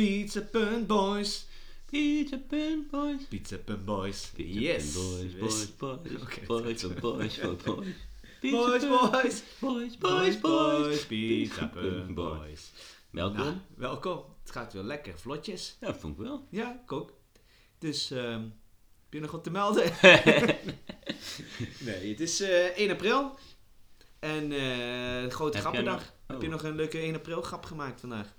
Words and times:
Pizza 0.00 0.40
Punt 0.40 0.86
Boys. 0.86 1.46
Pizza 1.90 2.38
Punt 2.38 2.90
Boys. 2.90 3.22
Pizza 3.28 3.58
Punt 3.58 3.84
Boys. 3.84 4.30
Pizza 4.34 4.60
yes. 4.60 4.94
Boys, 4.94 5.34
boys, 5.34 5.76
boys, 5.78 6.22
Oké. 6.22 6.40
boys, 6.46 6.82
boys, 6.86 7.00
boys, 7.00 7.38
boys, 7.38 7.62
boys. 7.64 7.92
Boys, 8.40 8.80
boys. 8.90 9.50
boys, 9.60 9.96
Boys, 10.00 10.36
boys. 10.40 11.06
Pizza 11.06 11.66
Punt 11.66 12.14
Boys. 12.14 12.70
Welkom. 13.10 13.36
Nou, 13.38 13.54
welkom. 13.76 14.24
Het 14.42 14.50
gaat 14.50 14.72
weer 14.72 14.82
lekker 14.82 15.18
vlotjes. 15.18 15.76
Ja, 15.80 15.94
vond 15.94 16.18
ik 16.18 16.22
wel. 16.22 16.46
Ja, 16.50 16.80
ik 16.84 16.92
ook. 16.92 17.12
Dus, 17.78 18.10
ehm 18.10 18.42
heb 19.04 19.12
je 19.12 19.20
nog 19.20 19.30
wat 19.30 19.44
te 19.44 19.50
melden? 19.50 19.84
nee, 21.86 22.08
het 22.10 22.20
is 22.20 22.40
eh 22.40 22.64
1 22.78 22.90
april. 22.90 23.38
En 24.18 24.52
eh 24.52 25.30
grote 25.30 25.58
grappendag. 25.58 25.94
nog- 26.00 26.12
Heb 26.26 26.36
oh. 26.36 26.42
je 26.42 26.48
nog 26.48 26.62
een 26.62 26.76
leuke 26.76 26.98
1 26.98 27.14
april 27.14 27.42
grap 27.42 27.64
gemaakt 27.64 28.00
vandaag? 28.00 28.34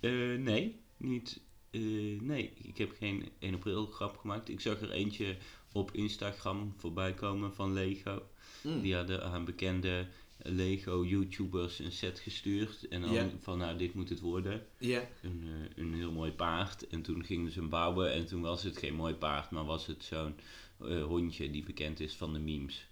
Eh, 0.00 0.10
nee, 0.38 0.84
niet. 0.96 1.40
eh, 1.70 1.80
nee, 2.20 2.52
ik 2.62 2.78
heb 2.78 2.92
geen 2.98 3.28
1 3.38 3.54
april 3.54 3.86
grap 3.86 4.16
gemaakt. 4.16 4.48
Ik 4.48 4.60
zag 4.60 4.80
er 4.80 4.90
eentje 4.90 5.36
op 5.72 5.90
Instagram 5.92 6.74
voorbij 6.76 7.14
komen 7.14 7.54
van 7.54 7.72
Lego. 7.72 8.22
Mm. 8.62 8.80
Die 8.82 8.94
hadden 8.94 9.22
aan 9.24 9.44
bekende 9.44 10.06
Lego-YouTubers 10.42 11.78
een 11.78 11.92
set 11.92 12.18
gestuurd. 12.18 12.88
En 12.88 13.00
dan 13.00 13.30
van, 13.42 13.58
nou, 13.58 13.76
dit 13.78 13.94
moet 13.94 14.08
het 14.08 14.20
worden. 14.20 14.66
Ja. 14.78 15.02
Een, 15.22 15.42
eh, 15.44 15.82
een 15.82 15.94
heel 15.94 16.12
mooi 16.12 16.32
paard. 16.32 16.86
En 16.86 17.02
toen 17.02 17.24
gingen 17.24 17.50
ze 17.52 17.58
hem 17.58 17.68
bouwen. 17.68 18.12
En 18.12 18.26
toen 18.26 18.40
was 18.40 18.62
het 18.62 18.76
geen 18.76 18.94
mooi 18.94 19.14
paard, 19.14 19.50
maar 19.50 19.64
was 19.64 19.86
het 19.86 20.04
zo'n 20.04 20.34
eh, 20.80 21.04
hondje 21.04 21.50
die 21.50 21.64
bekend 21.64 22.00
is 22.00 22.14
van 22.14 22.32
de 22.32 22.38
memes. 22.38 22.88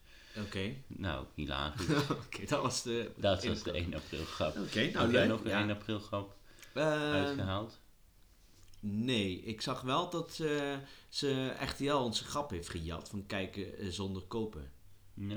Oké. 0.47 0.75
Nou, 0.87 1.27
hilarisch. 1.35 1.87
Oké, 2.27 2.45
dat 2.47 2.63
was 2.63 2.83
de... 2.83 3.11
Dat 3.17 3.45
was 3.45 3.63
de 3.63 3.71
1 3.73 3.95
april 3.95 4.25
grap. 4.25 4.57
Oké, 4.59 4.91
nou 4.91 5.05
Heb 5.05 5.11
jij 5.13 5.27
nog 5.27 5.45
een 5.45 5.51
Ja. 5.51 5.61
1 5.61 5.71
april 5.71 5.99
grap 5.99 6.37
Ehm, 6.75 6.87
uitgehaald? 6.89 7.81
Nee, 8.87 9.41
ik 9.43 9.61
zag 9.61 9.81
wel 9.81 10.11
dat 10.11 10.39
eh, 10.43 10.77
ze 11.09 11.55
echt 11.59 11.79
wel 11.79 12.05
onze 12.05 12.25
grap 12.25 12.51
heeft 12.51 12.69
gejat 12.69 13.09
van 13.09 13.27
kijken 13.27 13.79
eh, 13.79 13.89
zonder 13.89 14.23
kopen. 14.23 14.73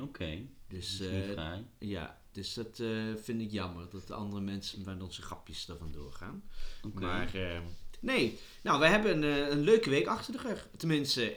Oké, 0.01 0.41
Dus 0.67 1.01
fraai. 1.31 1.65
ja, 1.79 2.21
dus 2.31 2.53
dat 2.53 2.81
vind 3.23 3.41
ik 3.41 3.51
jammer 3.51 3.89
dat 3.89 4.07
de 4.07 4.13
andere 4.13 4.41
mensen 4.41 4.81
met 4.85 5.01
onze 5.01 5.21
grapjes 5.21 5.67
er 5.67 5.77
vandoor 5.77 6.11
gaan. 6.13 6.43
Oké. 6.83 6.99
Maar 6.99 7.31
nee, 7.99 8.39
nou, 8.63 8.79
we 8.79 8.85
hebben 8.87 9.23
een, 9.23 9.51
een 9.51 9.59
leuke 9.61 9.89
week 9.89 10.07
achter 10.07 10.33
de 10.33 10.39
rug. 10.39 10.67
Tenminste, 10.77 11.35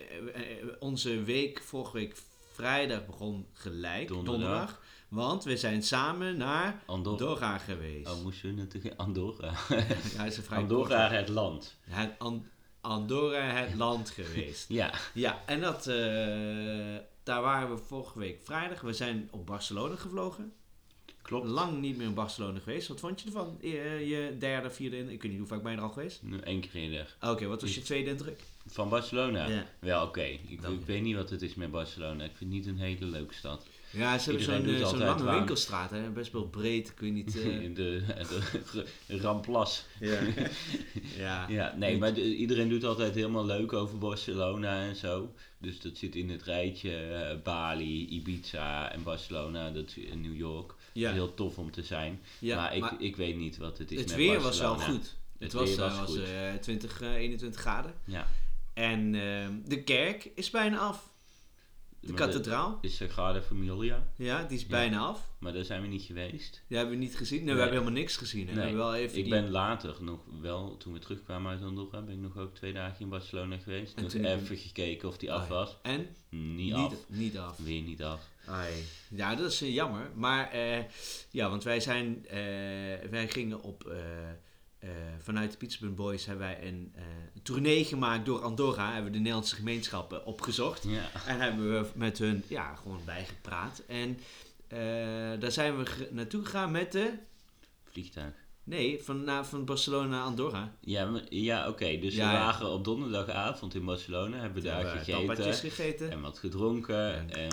onze 0.79 1.23
week 1.23 1.61
vorige 1.63 1.97
week 1.97 2.17
vrijdag 2.53 3.07
begon 3.07 3.47
gelijk, 3.53 4.09
Donderdag. 4.09 4.41
donderdag. 4.41 4.83
Want 5.11 5.45
we 5.45 5.57
zijn 5.57 5.83
samen 5.83 6.37
naar 6.37 6.83
Andorra. 6.87 7.25
Andorra 7.27 7.59
geweest. 7.59 8.09
Oh, 8.11 8.23
moesten 8.23 8.49
we 8.55 8.61
natuurlijk 8.61 8.95
Andorra. 9.07 9.53
ja, 10.17 10.25
is 10.25 10.37
een 10.37 10.43
vrij 10.43 10.59
Andorra, 10.59 11.07
kort- 11.09 11.19
het 11.21 11.29
land. 11.29 11.77
Het 11.81 12.11
An- 12.19 12.47
Andorra, 12.81 13.41
het 13.43 13.75
land 13.75 14.11
geweest. 14.11 14.69
Ja, 14.69 14.93
Ja, 15.15 15.43
en 15.47 15.61
dat, 15.61 15.87
eh, 15.87 15.97
daar 17.23 17.43
waren 17.43 17.71
we 17.71 17.77
vorige 17.77 18.19
week 18.19 18.41
vrijdag. 18.43 18.81
We 18.81 18.93
zijn 18.93 19.29
op 19.31 19.47
Barcelona 19.47 19.97
gevlogen. 19.97 20.53
klopt. 21.23 21.47
Lang 21.49 21.81
niet 21.81 21.97
meer 21.97 22.07
in 22.07 22.15
Barcelona 22.15 22.59
geweest. 22.59 22.89
Wat 22.89 23.01
vond 23.01 23.21
je 23.21 23.27
ervan? 23.27 23.57
Je, 23.61 24.03
je 24.07 24.37
derde, 24.39 24.71
vierde 24.71 24.97
indruk? 24.97 25.15
Ik 25.15 25.23
weet 25.23 25.31
niet 25.31 25.41
hoe 25.41 25.49
vaak 25.49 25.63
ben 25.63 25.73
je 25.73 25.79
er 25.79 25.83
al 25.85 25.91
geweest? 25.91 26.21
Één 26.45 26.61
keer 26.61 26.75
eerder. 26.75 27.17
Oké, 27.21 27.47
wat 27.47 27.61
was 27.61 27.75
je 27.75 27.83
tweede 27.83 28.11
indruk? 28.11 28.41
Van 28.67 28.89
Barcelona? 28.89 29.47
Ja. 29.49 29.67
Wel, 29.79 30.07
oké. 30.07 30.23
Ik, 30.23 30.61
ik 30.63 30.87
weet 30.87 31.03
niet 31.03 31.17
wat 31.17 31.31
het 31.31 31.43
is 31.43 31.55
met 31.55 31.71
Barcelona. 31.71 32.25
Ik 32.25 32.37
vind 32.37 32.53
het 32.55 32.65
niet 32.65 32.67
een 32.75 32.79
hele 32.79 33.05
leuke 33.07 33.35
stad. 33.35 33.67
Ja, 33.93 34.19
ze 34.19 34.31
hebben 34.31 34.79
zo'n 34.89 35.01
eh, 35.03 35.07
lange 35.07 35.31
winkelstraat. 35.31 35.91
Hè? 35.91 36.11
Best 36.11 36.33
wel 36.33 36.47
breed. 36.49 36.89
Ik 36.89 37.01
weet 37.01 37.13
niet... 37.13 37.37
eh, 37.43 37.75
de, 37.75 38.03
de, 39.07 39.19
Ramplas. 39.21 39.87
ja. 40.01 40.19
ja. 41.19 41.47
Ja, 41.49 41.75
nee, 41.77 41.99
maar 41.99 42.15
de- 42.15 42.37
iedereen 42.37 42.69
doet 42.69 42.85
altijd 42.85 43.15
helemaal 43.15 43.47
leuk 43.47 43.73
over 43.73 43.99
Barcelona 43.99 44.83
en 44.83 44.97
zo. 44.97 45.33
Dus 45.59 45.81
dat 45.81 45.97
zit 45.97 46.17
in 46.17 46.31
het 46.31 46.43
rijtje 46.43 46.97
eh, 46.97 47.37
Bali, 47.43 48.09
Ibiza 48.09 48.93
en 48.93 49.03
Barcelona, 49.03 49.71
dat 49.71 49.97
New 50.15 50.37
York. 50.37 50.75
Ja. 50.93 51.13
Heel 51.13 51.35
tof 51.35 51.59
om 51.59 51.71
te 51.71 51.83
zijn. 51.83 52.21
Ja, 52.39 52.57
maar, 52.57 52.75
ik, 52.75 52.81
maar 52.81 52.95
ik 52.99 53.17
weet 53.17 53.37
niet 53.37 53.57
wat 53.57 53.79
het 53.79 53.91
is 53.91 53.99
het 53.99 54.09
met 54.09 54.17
weer 54.17 54.41
was 54.41 54.61
wel 54.61 54.79
goed. 54.79 54.95
Het, 54.95 55.15
Het 55.39 55.53
was, 55.53 55.69
weer 55.69 55.79
eh, 55.85 55.89
was 55.89 55.99
was 55.99 56.09
goed. 56.17 56.25
eh, 56.25 56.55
20, 56.61 57.01
eh, 57.01 57.15
21 57.15 57.61
graden. 57.61 57.95
Ja. 58.05 58.27
En 58.75 59.13
de 59.65 59.83
kerk 59.85 60.31
is 60.35 60.51
bijna 60.51 60.79
af. 60.79 61.10
De 62.01 62.13
kathedraal. 62.13 62.79
de- 62.81 62.87
Is 62.89 62.97
Sagrada 62.97 63.43
Familia, 63.43 64.07
Ja, 64.17 64.43
die 64.43 64.57
is 64.57 64.63
Ja. 64.63 64.69
bijna 64.69 64.99
af. 64.99 65.29
maar 65.39 65.53
daar 65.53 65.65
zijn 65.65 65.83
we 65.83 65.89
niet 65.89 66.03
geweest. 66.03 66.63
Die 66.67 66.77
hebben 66.77 66.97
we 66.99 67.03
niet 67.03 67.17
gezien. 67.17 67.37
Nee, 67.39 67.47
Nee. 67.47 67.55
we 67.55 67.61
hebben 67.61 67.79
helemaal 67.79 68.01
niks 68.01 68.17
gezien. 68.17 68.41
hè. 68.47 68.53
We 68.53 68.59
Nee, 68.59 68.65
hebben 68.69 68.85
wel 68.85 68.95
even 68.95 69.17
Ik 69.19 69.25
die- 69.25 69.33
ben 69.33 69.51
later 69.51 69.95
nog 70.01 70.21
wel, 70.41 70.77
toen 70.77 70.93
we 70.93 70.99
terugkwamen 70.99 71.51
uit 71.53 71.63
Andorra, 71.63 72.01
ben 72.03 72.15
ik 72.15 72.21
nog 72.21 72.37
ook 72.39 72.55
twee 72.55 72.73
dagen 72.73 73.01
in 73.01 73.09
Barcelona 73.09 73.57
geweest. 73.57 73.95
En 73.97 74.03
Nog 74.03 74.11
toen- 74.13 74.25
even 74.25 74.57
gekeken 74.57 75.09
of 75.09 75.19
die 75.19 75.33
af 75.33 75.49
was. 75.49 75.77
En? 75.83 76.07
Niet, 76.29 76.75
af. 76.75 76.95
Niet 77.09 77.39
af. 77.39 77.57
Weer 77.59 77.83
niet 77.83 78.03
af. 78.03 78.29
Ai. 78.47 78.73
Ja, 79.09 79.35
dat 79.35 79.51
is 79.53 79.63
eh, 79.63 79.75
jammer. 79.75 80.11
Maar 80.15 80.51
eh, 80.51 80.85
ja, 81.31 81.49
want 81.51 81.63
wij 81.63 81.81
zijn, 81.81 82.27
eh, 82.27 82.37
wij 83.11 83.29
gingen 83.29 83.63
op, 83.63 83.85
eh, 84.81 84.89
vanuit 85.19 85.51
de 85.51 85.57
Pizza 85.57 85.87
Boys 85.87 86.27
hebben 86.27 86.47
wij 86.47 86.67
een 86.69 86.93
eh, 86.97 87.03
tournee 87.43 87.85
gemaakt 87.85 88.27
door 88.27 88.43
Andorra. 88.43 88.87
Hebben 88.87 89.05
we 89.05 89.11
de 89.11 89.19
Nederlandse 89.19 89.55
gemeenschappen 89.57 90.27
opgezocht. 90.27 90.85
Ja. 90.89 91.09
En 91.27 91.41
hebben 91.41 91.71
we 91.81 91.87
met 91.95 92.19
hun, 92.19 92.43
ja, 92.49 92.75
gewoon 92.75 93.01
bijgepraat. 93.05 93.83
En 93.89 94.19
eh, 94.69 94.79
daar 95.41 95.53
zijn 95.53 95.77
we 95.77 96.09
naartoe 96.11 96.45
gegaan 96.45 96.71
met 96.71 96.93
de, 96.93 97.13
Vliegtuig. 97.85 98.35
nee, 98.65 99.03
van, 99.03 99.45
van 99.45 99.65
Barcelona 99.65 100.09
naar 100.09 100.23
Andorra. 100.25 100.73
Ja, 100.81 101.07
maar- 101.07 101.23
ja 101.29 101.69
oké. 101.69 101.99
Dus 101.99 102.15
Ja, 102.15 102.27
we 102.29 102.33
ja. 102.35 102.39
lagen 102.41 102.69
op 102.71 102.85
donderdagavond 102.85 103.75
in 103.75 103.85
Barcelona, 103.85 104.37
hebben 104.37 104.63
daar 104.63 104.83
we 104.83 104.89
gegeten 104.91 105.27
tapatjes 105.27 105.61
gegeten. 105.61 106.11
en 106.11 106.21
wat 106.21 106.39
gedronken 106.39 107.15
En- 107.15 107.31
en 107.31 107.51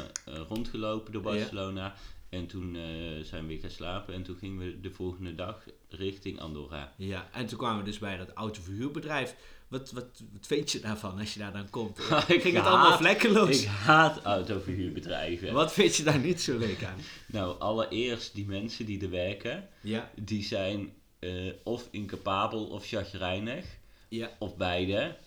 rondgelopen 0.48 1.12
door. 1.12 1.22
Barcelona. 1.22 1.96
En 2.30 2.48
toen 2.48 2.76
eh, 2.76 2.82
zijn 3.24 3.42
we 3.42 3.48
weer 3.48 3.60
gaan 3.60 3.70
slapen 3.70 4.14
en 4.14 4.24
toen 4.24 4.38
gingen 4.38 4.58
we 4.66 4.80
de 4.80 4.92
volgende 4.92 5.36
dag 5.36 5.66
richting 5.90 6.40
Andorra. 6.40 6.94
Ja, 6.98 7.30
en 7.34 7.46
toen 7.48 7.58
kwamen 7.58 7.80
we 7.80 7.90
dus 7.90 8.00
bij 8.00 8.18
dat 8.18 8.34
autoverhuurbedrijf. 8.34 9.36
Wat, 9.68 9.92
wat, 9.92 10.24
wat 10.34 10.48
vind 10.48 10.72
je 10.72 10.80
daarvan 10.80 11.20
als 11.20 11.34
je 11.34 11.40
daar 11.40 11.54
dan 11.54 11.70
komt? 11.70 12.00
Ik 12.28 12.42
Ging 12.42 12.56
het 12.56 12.66
allemaal 12.66 12.98
vlekkeloos? 12.98 13.62
Ik 13.62 13.68
haat 13.68 14.22
autoverhuurbedrijven. 14.24 15.54
Wat 15.54 15.74
vind 15.74 15.96
je 15.96 16.04
daar 16.04 16.20
niet 16.20 16.42
zo 16.42 16.58
leuk 16.58 16.84
aan? 16.84 16.98
Nou, 17.38 17.60
allereerst 17.60 18.36
die 18.36 18.46
mensen 18.46 18.86
die 18.86 19.02
er 19.02 19.10
werken, 19.10 19.68
Ja, 19.82 20.12
die 20.16 20.44
zijn 20.44 20.94
eh, 21.20 21.54
of 21.64 21.88
incapabel 21.92 22.66
of 22.66 22.86
chagrijnig. 22.88 23.66
ja. 24.10 24.30
Of 24.40 24.56
beide. 24.58 25.18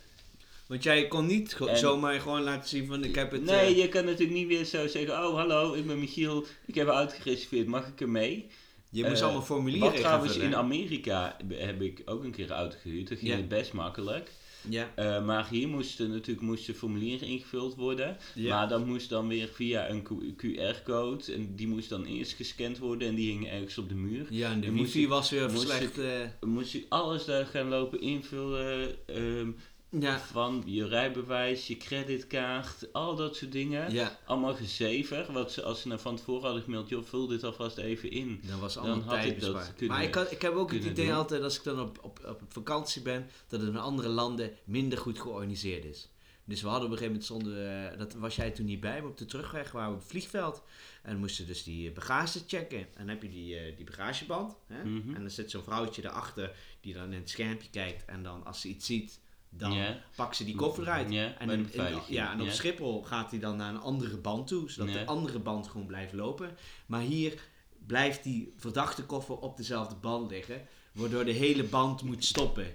Want 0.71 0.83
jij 0.83 1.09
kon 1.09 1.27
niet 1.27 1.55
go- 1.55 1.67
En- 1.67 1.79
zomaar 1.79 2.21
gewoon 2.21 2.43
laten 2.43 2.69
zien 2.69 2.87
van 2.87 3.05
ik 3.05 3.15
heb 3.15 3.31
het... 3.31 3.45
Nee, 3.45 3.57
eh, 3.59 3.77
je 3.77 3.89
kan 3.89 4.05
natuurlijk 4.05 4.39
niet 4.39 4.47
weer 4.49 4.65
zo 4.65 4.87
zeggen: 4.87 5.27
Oh, 5.27 5.35
hallo, 5.35 5.75
ik 5.75 5.87
ben 5.87 5.99
Michiel, 6.01 6.45
ik 6.67 6.75
heb 6.75 6.87
een 6.87 6.93
auto 6.93 7.15
gereserveerd, 7.21 7.67
mag 7.67 7.87
ik 7.89 8.01
er 8.01 8.09
mee? 8.09 8.47
je 8.91 9.05
moest 9.05 9.17
eh, 9.21 9.23
allemaal 9.25 9.43
formulieren 9.43 9.91
Wat 9.91 10.01
trouwens 10.01 10.37
in? 10.37 10.57
Amerika 10.57 11.37
heb 11.55 11.83
ik 11.83 12.03
ook 12.05 12.25
een 12.25 12.31
keer 12.31 12.45
een 12.51 12.57
auto 12.57 12.77
gehuurd, 12.83 13.09
dat 13.09 13.19
ging 13.19 13.31
Ja. 13.31 13.37
het 13.37 13.49
best 13.49 13.73
makkelijk. 13.73 14.31
Ja, 14.69 14.93
Eh, 14.95 15.25
maar 15.25 15.49
hier 15.51 15.69
moesten 15.69 16.11
natuurlijk 16.11 16.47
moesten 16.47 16.75
formulieren 16.75 17.29
ingevuld 17.29 17.75
worden. 17.75 18.17
Ja. 18.35 18.57
Maar 18.59 18.69
dat 18.69 18.87
moest 18.87 19.09
dan 19.09 19.29
weer 19.29 19.49
via 19.49 19.89
een 19.91 20.03
QR-code. 20.37 21.33
En 21.33 21.55
die 21.57 21.67
moest 21.69 21.89
dan 21.89 22.05
eerst 22.05 22.33
gescand 22.33 22.79
worden 22.79 23.09
en 23.09 23.15
die 23.15 23.31
hing 23.31 23.49
ergens 23.51 23.79
op 23.79 23.89
de 23.89 23.95
muur. 23.95 24.27
ja, 24.31 24.51
en 24.51 24.61
de 24.61 24.71
moest 24.71 24.95
ik- 24.95 25.09
was 25.09 25.31
weer 25.31 25.51
moest 25.51 25.63
slecht. 25.69 25.99
moest 26.41 26.75
ik 26.75 26.87
alles 26.89 27.25
daar 27.25 27.47
gaan 27.47 27.69
lopen 27.69 28.01
invullen. 28.01 28.97
ehm, 29.07 29.49
ja, 29.91 30.19
van 30.19 30.62
je 30.67 30.87
rijbewijs, 30.89 31.67
je 31.67 31.77
creditkaart, 31.77 32.93
al 32.93 33.17
dat 33.17 33.37
soort 33.37 33.53
dingen. 33.53 33.93
ja, 33.93 34.19
Allemaal 34.27 34.55
gezever. 34.55 35.33
Wat 35.33 35.53
ze, 35.53 35.62
als 35.62 35.81
ze 35.81 35.89
nou 35.89 36.01
van 36.01 36.17
tevoren 36.17 36.43
hadden 36.45 36.62
gemeld, 36.62 36.89
joh, 36.89 37.05
vul 37.05 37.27
dit 37.27 37.45
alvast 37.45 37.78
even 37.78 38.11
in. 38.11 38.41
dat 38.43 38.59
was 38.59 38.75
Dan 38.75 38.83
allemaal 38.83 39.03
had 39.05 39.15
tijd 39.15 39.27
ik 39.33 39.41
dat 39.41 39.73
kunnen- 39.77 39.97
Maar 39.97 40.05
ik, 40.06 40.15
had, 40.15 40.33
ik 40.33 40.43
heb 40.43 40.55
ook 40.55 40.73
het 40.73 40.84
idee 40.84 41.06
doen. 41.06 41.15
altijd 41.15 41.43
als 41.43 41.56
ik 41.56 41.65
dan 41.65 41.81
op, 41.81 41.99
op, 42.03 42.21
op 42.28 42.41
vakantie 42.49 43.03
ben, 43.03 43.27
dat 43.49 43.61
het 43.61 43.69
in 43.69 43.77
andere 43.77 44.09
landen 44.09 44.53
minder 44.65 44.98
goed 44.98 45.21
georganiseerd 45.21 45.84
is. 45.84 46.09
Dus 46.45 46.63
we 46.63 46.69
hadden 46.69 46.87
op 46.87 46.92
een 46.92 46.98
gegeven 46.98 47.21
moment 47.21 47.45
stonden, 47.45 47.91
eh, 47.92 47.98
dat 47.98 48.15
was 48.15 48.37
jij 48.37 48.51
toen 48.51 48.66
niet 48.66 48.81
bij, 48.81 49.01
maar 49.01 49.10
op 49.10 49.19
de 49.19 49.25
terugweg 49.25 49.72
waren 49.72 49.89
we 49.89 49.95
op 49.95 50.01
het 50.01 50.10
vliegveld. 50.10 50.63
En 51.03 51.19
moesten 51.19 51.47
dus 51.47 51.63
die 51.63 51.89
eh, 51.89 51.95
bagage 51.95 52.41
checken. 52.47 52.78
En 52.78 52.89
dan 52.97 53.09
heb 53.09 53.22
je 53.22 53.28
die, 53.28 53.57
eh, 53.59 53.77
die 53.77 53.84
bagageband. 53.84 54.57
Hè? 54.66 54.84
Mhm. 54.84 55.15
En 55.15 55.21
dan 55.21 55.31
zit 55.31 55.51
zo'n 55.51 55.63
vrouwtje 55.63 56.04
erachter 56.04 56.57
die 56.81 56.95
dan 56.95 57.13
in 57.13 57.19
het 57.21 57.31
schermpje 57.31 57.71
kijkt. 57.71 58.04
En 58.04 58.22
dan 58.22 58.45
als 58.47 58.60
ze 58.60 58.69
iets 58.69 58.87
ziet, 58.87 59.21
dan 59.51 59.73
Ja. 59.73 59.99
pakt 60.17 60.37
ze 60.37 60.45
die 60.45 60.55
koffer. 60.55 60.85
Ja, 60.85 60.97
en, 61.39 61.51
in- 61.51 61.73
in- 61.73 61.99
ja, 62.09 62.33
en 62.33 62.41
op. 62.41 62.49
Schiphol 62.49 63.03
gaat 63.03 63.31
hij 63.31 63.41
dan 63.41 63.57
naar 63.57 63.75
een 63.75 63.81
andere 63.81 64.17
band 64.17 64.47
toe. 64.47 64.71
Zodat 64.71 64.93
de 64.95 65.07
andere 65.07 65.39
band 65.39 65.69
gewoon 65.69 65.87
blijft 65.87 66.13
lopen. 66.13 66.57
Maar 66.87 67.01
hier 67.01 67.43
blijft 67.87 68.23
die 68.25 68.53
verdachte 68.57 69.05
koffer 69.05 69.37
op 69.39 69.57
dezelfde 69.57 69.95
band 69.95 70.31
liggen. 70.31 70.67
Waardoor 70.93 71.25
de 71.25 71.33
hele 71.33 71.65
band 71.65 72.03
moet 72.03 72.25
stoppen. 72.25 72.67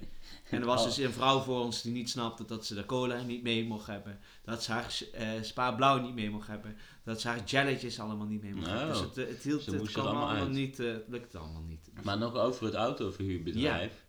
En 0.49 0.59
er 0.59 0.65
was 0.65 0.79
Oh. 0.79 0.85
dus 0.85 0.97
een 0.97 1.11
vrouw 1.11 1.39
voor 1.39 1.59
ons 1.59 1.81
die 1.81 1.91
niet 1.91 2.09
snapte 2.09 2.45
dat 2.45 2.65
ze 2.65 2.75
de 2.75 2.85
cola 2.85 3.21
niet 3.21 3.43
mee 3.43 3.65
mocht 3.65 3.87
hebben. 3.87 4.19
Dat 4.43 4.63
ze 4.63 4.71
haar 4.71 4.97
eh 5.13 5.29
spa 5.41 5.71
blauw 5.71 6.01
niet 6.01 6.13
mee 6.15 6.29
mocht 6.29 6.47
hebben. 6.47 6.75
Dat 7.03 7.21
ze 7.21 7.27
haar 7.27 7.43
jelletjes 7.45 7.99
allemaal 7.99 8.27
niet 8.27 8.41
mee 8.41 8.53
mocht 8.55 8.67
hebben. 8.67 8.87
Dus 8.87 8.97
Oh. 8.97 9.03
het, 9.05 9.15
het, 9.15 9.43
hield, 9.43 9.65
het 9.65 9.75
allemaal 9.97 10.27
allemaal 10.27 10.35
uit. 10.45 10.49
niet, 10.49 10.79
eh, 10.79 10.87
het 10.93 11.03
lukte 11.07 11.37
allemaal 11.37 11.61
niet. 11.67 11.89
Maar 12.03 12.17
nog 12.17 12.35
over 12.35 12.65
het 12.65 12.73
autoverhuurbedrijf. 12.75 14.03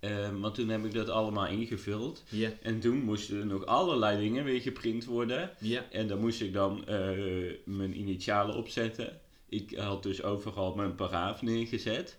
Ehm, 0.00 0.40
want 0.40 0.54
toen 0.54 0.68
heb 0.68 0.84
ik 0.84 0.92
dat 0.92 1.08
allemaal 1.08 1.46
ingevuld. 1.46 2.22
En 2.62 2.80
toen 2.80 3.02
moesten 3.02 3.38
er 3.38 3.46
nog 3.46 3.66
allerlei 3.66 4.20
dingen 4.20 4.44
weer 4.44 4.60
geprint 4.60 5.04
worden. 5.04 5.50
En 5.90 6.06
dan 6.08 6.20
moest 6.20 6.40
ik 6.40 6.52
dan 6.52 6.86
eh, 6.86 6.96
mijn 7.64 7.98
initialen 7.98 8.56
opzetten. 8.56 9.20
Ik 9.48 9.76
had 9.76 10.02
dus 10.02 10.22
overal 10.22 10.74
mijn 10.74 10.94
paraaf 10.94 11.42
neergezet. 11.42 12.18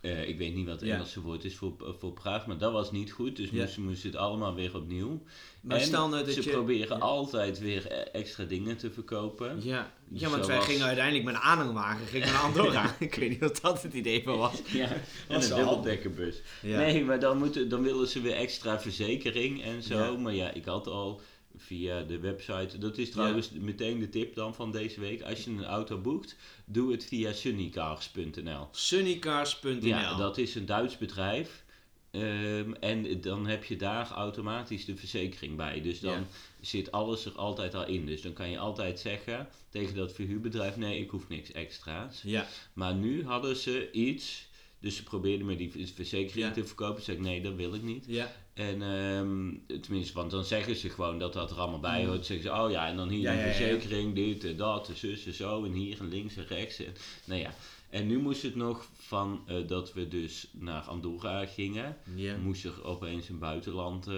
Eh, 0.00 0.28
ik 0.28 0.38
weet 0.38 0.54
niet 0.54 0.66
wat 0.66 0.80
het 0.80 0.88
Ja. 0.88 0.94
Engelse 0.94 1.20
woord 1.20 1.44
is 1.44 1.56
voor, 1.56 1.72
voor 1.98 2.12
paraaf, 2.12 2.46
maar 2.46 2.58
dat 2.58 2.72
was 2.72 2.90
niet 2.90 3.12
goed. 3.12 3.36
Dus 3.36 3.50
Ja. 3.50 3.60
moesten 3.62 3.82
moest 3.82 4.02
het 4.02 4.16
allemaal 4.16 4.54
weer 4.54 4.76
opnieuw. 4.76 5.22
Maar 5.60 5.78
en 5.78 5.84
stel 5.84 6.08
nou 6.08 6.24
dat 6.24 6.34
ze 6.34 6.42
je... 6.42 6.50
proberen 6.50 6.96
ja. 6.96 7.02
altijd 7.02 7.58
weer 7.58 7.86
eh, 7.86 8.20
extra 8.20 8.44
dingen 8.44 8.76
te 8.76 8.90
verkopen. 8.90 9.60
Ja, 9.62 9.92
ja 10.08 10.28
want 10.28 10.46
wij 10.46 10.60
gingen 10.60 10.86
uiteindelijk 10.86 11.24
met 11.24 11.34
een 11.34 11.40
aanhangwagen 11.40 12.06
gingen 12.06 12.32
naar 12.32 12.42
Andorra. 12.42 12.96
ik 12.98 13.14
weet 13.14 13.30
niet 13.30 13.44
of 13.44 13.60
dat 13.60 13.82
het 13.82 13.94
idee 13.94 14.22
van 14.22 14.38
was. 14.38 14.62
Ja, 14.66 14.88
en 15.28 15.42
een 15.42 15.48
dubbeldekkerbus. 15.56 16.42
Nee, 16.62 17.04
maar 17.04 17.20
dan, 17.20 17.38
moeten, 17.38 17.68
dan 17.68 17.82
willen 17.82 18.08
ze 18.08 18.20
weer 18.20 18.34
extra 18.34 18.80
verzekering 18.80 19.62
en 19.62 19.82
zo. 19.82 20.18
Maar 20.18 20.34
ja, 20.34 20.50
ik 20.52 20.64
had 20.64 20.86
al 20.86 21.20
via 21.56 22.02
de 22.02 22.18
website. 22.18 22.78
Dat 22.78 22.98
is 22.98 23.10
trouwens 23.10 23.50
meteen 23.50 23.98
de 23.98 24.08
tip 24.08 24.34
dan 24.34 24.54
van 24.54 24.72
deze 24.72 25.00
week. 25.00 25.22
Als 25.22 25.44
je 25.44 25.50
een 25.50 25.64
auto 25.64 25.98
boekt, 25.98 26.36
doe 26.64 26.92
het 26.92 27.04
via 27.04 27.32
sunnycars.nl. 27.32 28.68
Sunnycars.nl 28.70 29.86
Ja, 29.86 30.16
dat 30.16 30.38
is 30.38 30.54
een 30.54 30.66
Duits 30.66 30.98
bedrijf. 30.98 31.64
Ehm, 32.10 32.72
en 32.72 33.20
dan 33.20 33.46
heb 33.46 33.64
je 33.64 33.76
daar 33.76 34.10
automatisch 34.10 34.84
de 34.84 34.96
verzekering 34.96 35.56
bij. 35.56 35.80
Dus 35.80 36.00
dan 36.00 36.12
Ja. 36.12 36.26
zit 36.60 36.92
alles 36.92 37.24
er 37.24 37.32
altijd 37.32 37.74
al 37.74 37.86
in. 37.86 38.06
Dus 38.06 38.22
dan 38.22 38.32
kan 38.32 38.50
je 38.50 38.58
altijd 38.58 38.98
zeggen 39.00 39.48
tegen 39.68 39.94
dat 39.96 40.12
verhuurbedrijf: 40.12 40.76
nee, 40.76 41.00
ik 41.00 41.10
hoef 41.10 41.28
niks 41.28 41.52
extra's. 41.52 42.22
Ja, 42.22 42.46
Maar 42.72 42.94
nu 42.94 43.24
hadden 43.24 43.56
ze 43.56 43.90
iets. 43.90 44.48
Dus 44.80 44.96
ze 44.96 45.02
probeerden 45.02 45.46
me 45.46 45.56
die 45.56 45.72
verzekering 45.94 46.46
Ja. 46.46 46.50
te 46.52 46.64
verkopen. 46.64 47.02
Zeg 47.02 47.14
ik, 47.14 47.20
nee, 47.20 47.40
dat 47.42 47.54
wil 47.54 47.74
ik 47.74 47.82
niet. 47.82 48.04
ja, 48.08 48.32
En 48.60 48.82
ehm, 48.82 49.80
tenminste, 49.80 50.14
want 50.14 50.30
dan 50.30 50.44
zeggen 50.44 50.76
ze 50.76 50.88
gewoon 50.88 51.18
dat 51.18 51.32
dat 51.32 51.50
er 51.50 51.56
allemaal 51.56 51.80
bij 51.80 52.06
hoort. 52.06 52.26
Zeggen 52.26 52.46
ze, 52.46 52.62
oh 52.62 52.70
ja, 52.70 52.88
en 52.88 52.96
dan 52.96 53.08
hier 53.08 53.18
Mm. 53.18 53.24
Ja, 53.24 53.32
een 53.32 53.38
ja, 53.38 53.46
ja. 53.46 53.52
verzekering, 53.52 54.14
dit 54.14 54.44
en 54.44 54.56
dat, 54.56 54.88
en 54.88 54.96
zus 54.96 55.26
en 55.26 55.34
zo. 55.34 55.64
En 55.64 55.72
hier 55.72 56.00
en 56.00 56.08
links 56.08 56.36
en 56.36 56.46
rechts. 56.46 56.78
En, 56.78 56.94
nou 57.24 57.40
ja. 57.40 57.54
En 57.90 58.06
nu 58.06 58.18
moest 58.18 58.42
het 58.42 58.54
nog 58.54 58.88
van 58.96 59.42
eh, 59.46 59.56
dat 59.66 59.92
we 59.92 60.08
dus 60.08 60.48
naar 60.52 60.82
Andorra 60.82 61.46
gingen. 61.46 61.96
Moest 62.42 62.64
er 62.64 62.84
opeens 62.84 63.28
een 63.28 63.38
buitenland 63.38 64.06
eh, 64.06 64.14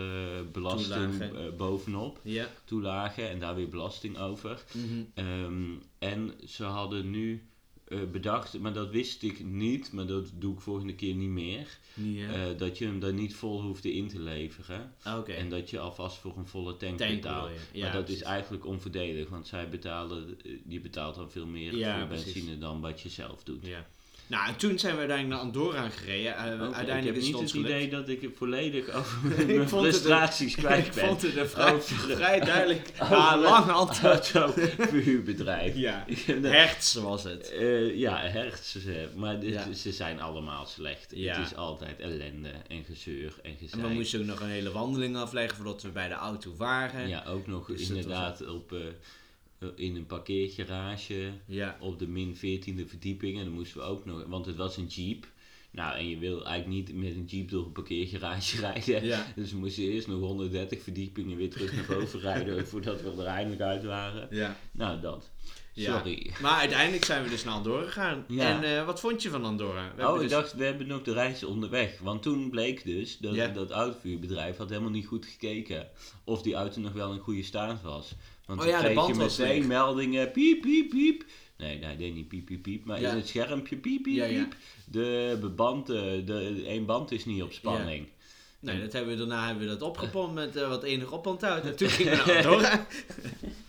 belasting 0.53 1.21
eh, 1.21 1.29
bovenop. 1.57 2.21
ja. 2.23 2.49
Toelage 2.65 3.23
en 3.23 3.39
daar 3.39 3.55
weer 3.55 3.69
belasting 3.69 4.19
over. 4.19 4.65
Mhm. 4.73 5.05
Ehm, 5.15 5.71
en 5.99 6.33
ze 6.47 6.65
hadden 6.65 7.11
nu 7.11 7.43
bedacht, 8.13 8.59
maar 8.59 8.73
dat 8.73 8.91
wist 8.91 9.23
ik 9.23 9.45
niet, 9.45 9.93
maar 9.93 10.07
dat 10.07 10.31
doe 10.39 10.55
ik 10.55 10.61
volgende 10.61 10.95
keer 10.95 11.15
niet 11.15 11.29
meer. 11.29 11.79
Eh, 11.97 12.41
dat 12.59 12.79
je 12.79 12.85
hem 12.85 13.01
daar 13.01 13.13
niet 13.13 13.35
vol 13.35 13.63
hoefde 13.63 13.93
in 13.93 14.09
te 14.09 14.21
leveren. 14.21 14.95
Oké. 15.19 15.33
En 15.33 15.49
dat 15.49 15.71
je 15.71 15.79
alvast 15.79 16.17
voor 16.17 16.37
een 16.37 16.47
volle 16.47 16.77
tank, 16.77 16.99
Tank 16.99 17.11
betaalt. 17.11 17.51
je. 17.51 17.79
Ja, 17.79 17.85
maar 17.85 17.93
dat 17.93 18.05
precies. 18.05 18.23
is 18.23 18.27
eigenlijk 18.29 18.67
onvoordelig, 18.67 19.29
want 19.29 19.47
zij 19.47 19.69
betalen, 19.69 20.39
eh, 20.45 20.53
die 20.65 20.81
betaalt 20.81 21.15
dan 21.15 21.31
veel 21.31 21.47
meer 21.47 21.77
Ja, 21.77 21.99
voor 21.99 22.07
precies. 22.09 22.33
benzine 22.33 22.59
dan 22.59 22.81
wat 22.81 23.01
je 23.01 23.09
zelf 23.09 23.43
doet. 23.45 23.67
Ja. 23.67 23.87
Nou, 24.33 24.49
en 24.49 24.57
toen 24.57 24.79
zijn 24.79 24.93
we 24.93 24.99
uiteindelijk 24.99 25.37
naar 25.41 25.47
Andorra 25.47 25.89
gereden. 25.89 26.37
Eh, 26.37 26.45
uiteindelijk 26.45 26.99
ik 26.99 27.05
heb 27.07 27.17
is 27.17 27.25
niet 27.27 27.41
het 27.41 27.53
idee 27.53 27.89
dat 27.89 28.09
ik 28.09 28.23
het 28.23 28.31
volledig 28.37 28.89
over 28.99 29.31
Ik 29.41 29.47
mijn 29.47 29.59
een- 29.61 29.69
frustraties 29.69 30.55
kwijt 30.55 30.87
Ik 30.87 30.93
ben. 30.95 31.07
vond 31.07 31.23
het 31.23 31.37
een 31.37 31.49
vrij, 31.49 31.73
Over- 31.73 31.97
vrij 32.17 32.41
duidelijk 32.41 32.91
ja, 33.11 33.39
lang 33.39 33.71
antwoord. 33.71 34.35
Autoverhuurbedrijf. 34.35 35.77
Ja, 35.77 36.05
Ik 36.07 36.19
Hertz 36.43 36.95
was 36.95 37.25
het. 37.25 37.51
Eh, 37.53 37.97
ja, 37.99 38.17
hertz, 38.17 38.77
maar 39.17 39.41
dit- 39.41 39.53
Ja. 39.53 39.73
ze 39.73 39.93
zijn 39.93 40.21
allemaal 40.21 40.67
slecht. 40.67 41.13
Ja. 41.15 41.37
Het 41.39 41.47
is 41.51 41.57
altijd 41.57 42.01
ellende 42.01 42.51
en 42.69 42.85
gezeur 42.85 43.33
en 43.43 43.51
En 43.51 43.57
gezeik. 43.59 43.83
we 43.83 43.89
moesten 43.89 44.21
ook 44.21 44.27
nog 44.27 44.41
een 44.41 44.49
hele 44.49 44.73
wandeling 44.73 45.17
afleggen 45.17 45.57
voordat 45.57 45.83
we 45.83 45.89
bij 45.89 46.09
de 46.09 46.15
auto 46.15 46.55
waren. 46.57 47.09
Ja, 47.09 47.25
ook 47.29 47.47
nog 47.47 47.67
Dus 47.67 47.89
inderdaad 47.89 48.47
op, 48.47 48.73
eh, 48.73 48.79
in 49.77 49.97
een 49.97 50.07
parkeergarage 50.07 51.31
Ja. 51.47 51.77
op 51.81 51.99
de 51.99 52.07
min 52.09 52.37
14e 52.37 52.87
verdieping. 52.89 53.39
En 53.39 53.45
dan 53.45 53.53
moesten 53.55 53.79
we 53.81 53.87
ook 53.87 54.05
nog, 54.05 54.25
want 54.27 54.47
het 54.47 54.57
was 54.57 54.77
een 54.77 54.87
jeep. 54.87 55.27
Nou, 55.71 55.97
en 55.99 56.09
je 56.09 56.19
wil 56.19 56.45
eigenlijk 56.47 56.89
niet 56.89 56.97
met 57.03 57.15
een 57.15 57.25
jeep 57.25 57.51
door 57.51 57.65
een 57.67 57.73
parkeergarage 57.73 58.61
rijden. 58.73 59.05
Ja. 59.05 59.27
Dus 59.35 59.53
we 59.53 59.59
moesten 59.59 59.83
eerst 59.85 60.07
nog 60.07 60.21
130 60.21 60.83
verdiepingen 60.83 61.37
weer 61.37 61.51
terug 61.51 61.75
naar 61.75 61.99
boven 61.99 62.21
rijden 62.31 62.67
voordat 62.67 63.03
we 63.03 63.11
er 63.11 63.25
eindelijk 63.27 63.63
uit 63.63 63.85
waren. 63.85 64.29
Ja. 64.31 64.57
Nou, 64.73 65.01
dat. 65.01 65.31
Ja. 65.75 65.97
Sorry. 65.97 66.31
Maar 66.41 66.59
uiteindelijk 66.59 67.05
zijn 67.05 67.23
we 67.25 67.29
dus 67.31 67.45
naar 67.45 67.55
Andorra 67.55 67.85
gegaan. 67.85 68.25
Ja. 68.29 68.49
En 68.63 68.79
eh, 68.79 68.87
wat 68.87 69.01
vond 69.01 69.23
je 69.23 69.31
van 69.31 69.45
Andorra? 69.45 69.93
We 69.97 70.09
Oh, 70.09 70.15
ik 70.15 70.21
dus- 70.21 70.31
dacht, 70.31 70.53
we 70.55 70.65
hebben 70.65 70.87
nog 70.87 71.03
de 71.03 71.13
reis 71.13 71.45
onderweg. 71.45 71.99
Want 72.01 72.23
toen 72.23 72.51
bleek 72.51 72.85
dus 72.85 73.19
dat 73.19 73.35
Ja. 73.35 73.49
dat 73.49 73.71
autovuurbedrijf 73.71 74.57
had 74.57 74.69
helemaal 74.69 74.91
niet 74.91 75.07
goed 75.07 75.27
gekeken 75.27 75.89
of 76.25 76.43
die 76.43 76.55
auto 76.55 76.81
nog 76.81 76.93
wel 76.93 77.13
in 77.13 77.19
goede 77.19 77.43
staat 77.43 77.83
was. 77.83 78.13
Want 78.47 78.61
Oh 78.61 78.67
ja, 78.67 78.83
de 78.83 78.95
band 78.95 79.17
je 79.17 79.23
was 79.23 79.37
meteen 79.39 79.67
meldingen, 79.67 80.31
piep, 80.31 80.61
piep, 80.61 80.89
piep. 80.91 81.25
Nee, 81.59 81.79
hij 81.85 81.97
deed 81.97 82.15
niet 82.15 82.29
piep, 82.29 82.45
piep, 82.45 82.63
piep, 82.63 82.85
maar 82.85 83.01
Ja. 83.01 83.11
in 83.11 83.17
het 83.17 83.29
schermpje 83.29 83.77
piep, 83.77 84.03
piep, 84.03 84.15
Ja, 84.17 84.25
ja. 84.25 84.43
piep. 84.43 84.57
De 85.41 85.53
band, 85.57 85.91
eh, 85.91 85.97
de 86.25 86.63
één 86.67 86.87
band 86.87 87.11
is 87.11 87.25
niet 87.25 87.43
op 87.43 87.53
spanning. 87.53 88.09
Nee, 88.63 88.81
dat 88.81 88.93
hebben 88.93 89.13
we, 89.13 89.19
daarna 89.19 89.47
hebben 89.47 89.65
we 89.65 89.71
dat 89.71 89.83
opgepompt 89.83 90.35
met 90.35 90.57
eh, 90.57 90.69
wat 90.69 90.83
enig 90.83 91.13
oponthoud. 91.13 91.65
En 91.65 91.77
toen 91.77 91.89
gingen 91.89 92.13
we 92.13 92.33
naar 92.33 92.37
Andorra. 92.47 92.87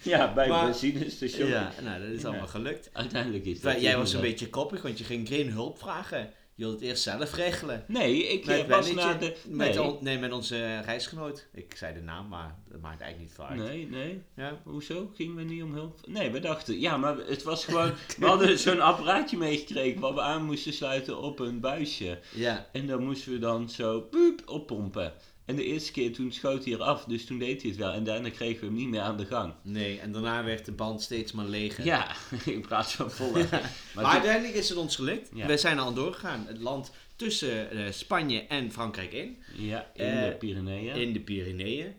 Ja, 0.01 0.33
bij 0.33 0.47
Maar- 0.47 0.59
een 0.59 0.65
benzinestation. 0.65 1.47
ja, 1.49 1.71
nou, 1.81 2.01
dat 2.01 2.09
is 2.09 2.25
allemaal 2.25 2.47
gelukt. 2.47 2.89
Uiteindelijk 2.93 3.45
is 3.45 3.61
dat 3.61 3.81
Jij 3.81 3.97
was 3.97 4.13
een 4.13 4.21
beetje 4.21 4.49
koppig, 4.49 4.81
want 4.81 4.97
je 4.97 5.03
ging 5.03 5.27
geen 5.27 5.51
hulp 5.51 5.79
vragen. 5.79 6.29
Je 6.55 6.63
wilde 6.63 6.77
het 6.79 6.85
eerst 6.85 7.03
zelf 7.03 7.33
regelen. 7.35 7.83
Nee, 7.87 8.27
ik 8.27 8.45
Met 8.45 8.59
eh, 8.61 8.67
was 8.69 8.93
naar 8.93 9.19
de... 9.19 9.35
Met, 9.47 9.67
Nee, 9.75 9.81
on- 9.81 9.97
nee, 10.01 10.19
met 10.19 10.31
onze 10.31 10.79
reisgenoot. 10.79 11.47
Ik 11.53 11.75
zei 11.75 11.93
de 11.93 12.01
naam, 12.01 12.27
maar 12.27 12.55
dat 12.71 12.81
maakt 12.81 13.01
eigenlijk 13.01 13.19
niet 13.19 13.33
veel 13.33 13.45
uit. 13.63 13.69
nee, 13.71 13.87
nee. 13.89 14.21
Ja? 14.35 14.61
Hoezo? 14.63 15.11
Gingen 15.15 15.35
we 15.35 15.43
niet 15.43 15.63
om 15.63 15.73
hulp? 15.73 15.99
Nee, 16.07 16.31
we 16.31 16.39
dachten, 16.39 16.79
ja, 16.79 16.97
maar 16.97 17.17
het 17.17 17.43
was 17.43 17.65
gewoon. 17.65 17.91
We 18.19 18.25
hadden 18.25 18.59
zo'n 18.59 18.81
apparaatje 18.81 19.37
meegekregen 19.37 19.99
waar 20.01 20.13
we 20.13 20.21
aan 20.21 20.43
moesten 20.43 20.73
sluiten 20.73 21.17
op 21.21 21.39
een 21.39 21.59
buisje. 21.59 22.19
Ja. 22.33 22.67
En 22.71 22.87
dan 22.87 23.03
moesten 23.03 23.31
we 23.31 23.39
dan 23.39 23.69
zo 23.69 24.01
puup 24.01 24.41
oppompen. 24.45 25.13
En 25.45 25.55
de 25.55 25.63
eerste 25.63 25.91
keer 25.91 26.13
toen 26.13 26.31
schoot 26.31 26.65
hij 26.65 26.73
eraf, 26.73 27.03
dus 27.05 27.25
toen 27.25 27.39
deed 27.39 27.61
hij 27.61 27.69
het 27.71 27.79
wel. 27.79 27.91
En 27.93 28.03
daarna 28.03 28.29
kregen 28.29 28.59
we 28.59 28.65
hem 28.65 28.75
niet 28.75 28.87
meer 28.87 29.01
aan 29.01 29.17
de 29.17 29.25
gang. 29.25 29.53
Nee, 29.61 29.99
en 29.99 30.11
daarna 30.11 30.43
werd 30.43 30.65
de 30.65 30.71
band 30.71 31.01
steeds 31.01 31.31
maar 31.31 31.45
leger. 31.45 31.85
Ja, 31.85 32.15
in 32.45 32.61
plaats 32.61 32.93
van 32.95 33.11
voller. 33.11 33.47
Maar, 33.51 33.61
Maar 33.93 34.03
toen- 34.03 34.11
uiteindelijk 34.13 34.53
is 34.55 34.69
het 34.69 34.77
ons 34.77 34.95
gelukt. 34.95 35.29
Ja. 35.33 35.47
We 35.47 35.57
zijn 35.57 35.75
naar 35.75 35.85
Andorra 35.85 36.13
gegaan. 36.13 36.45
Het 36.47 36.59
land 36.59 36.91
tussen 37.15 37.69
eh, 37.69 37.91
Spanje 37.91 38.41
en 38.47 38.71
Frankrijk 38.71 39.11
in. 39.13 39.37
ja, 39.55 39.91
in 39.93 40.05
Eh, 40.05 40.25
de 40.27 40.35
Pyreneeën. 40.39 40.95
In 40.95 41.13
de 41.13 41.19
Pyreneeën. 41.19 41.93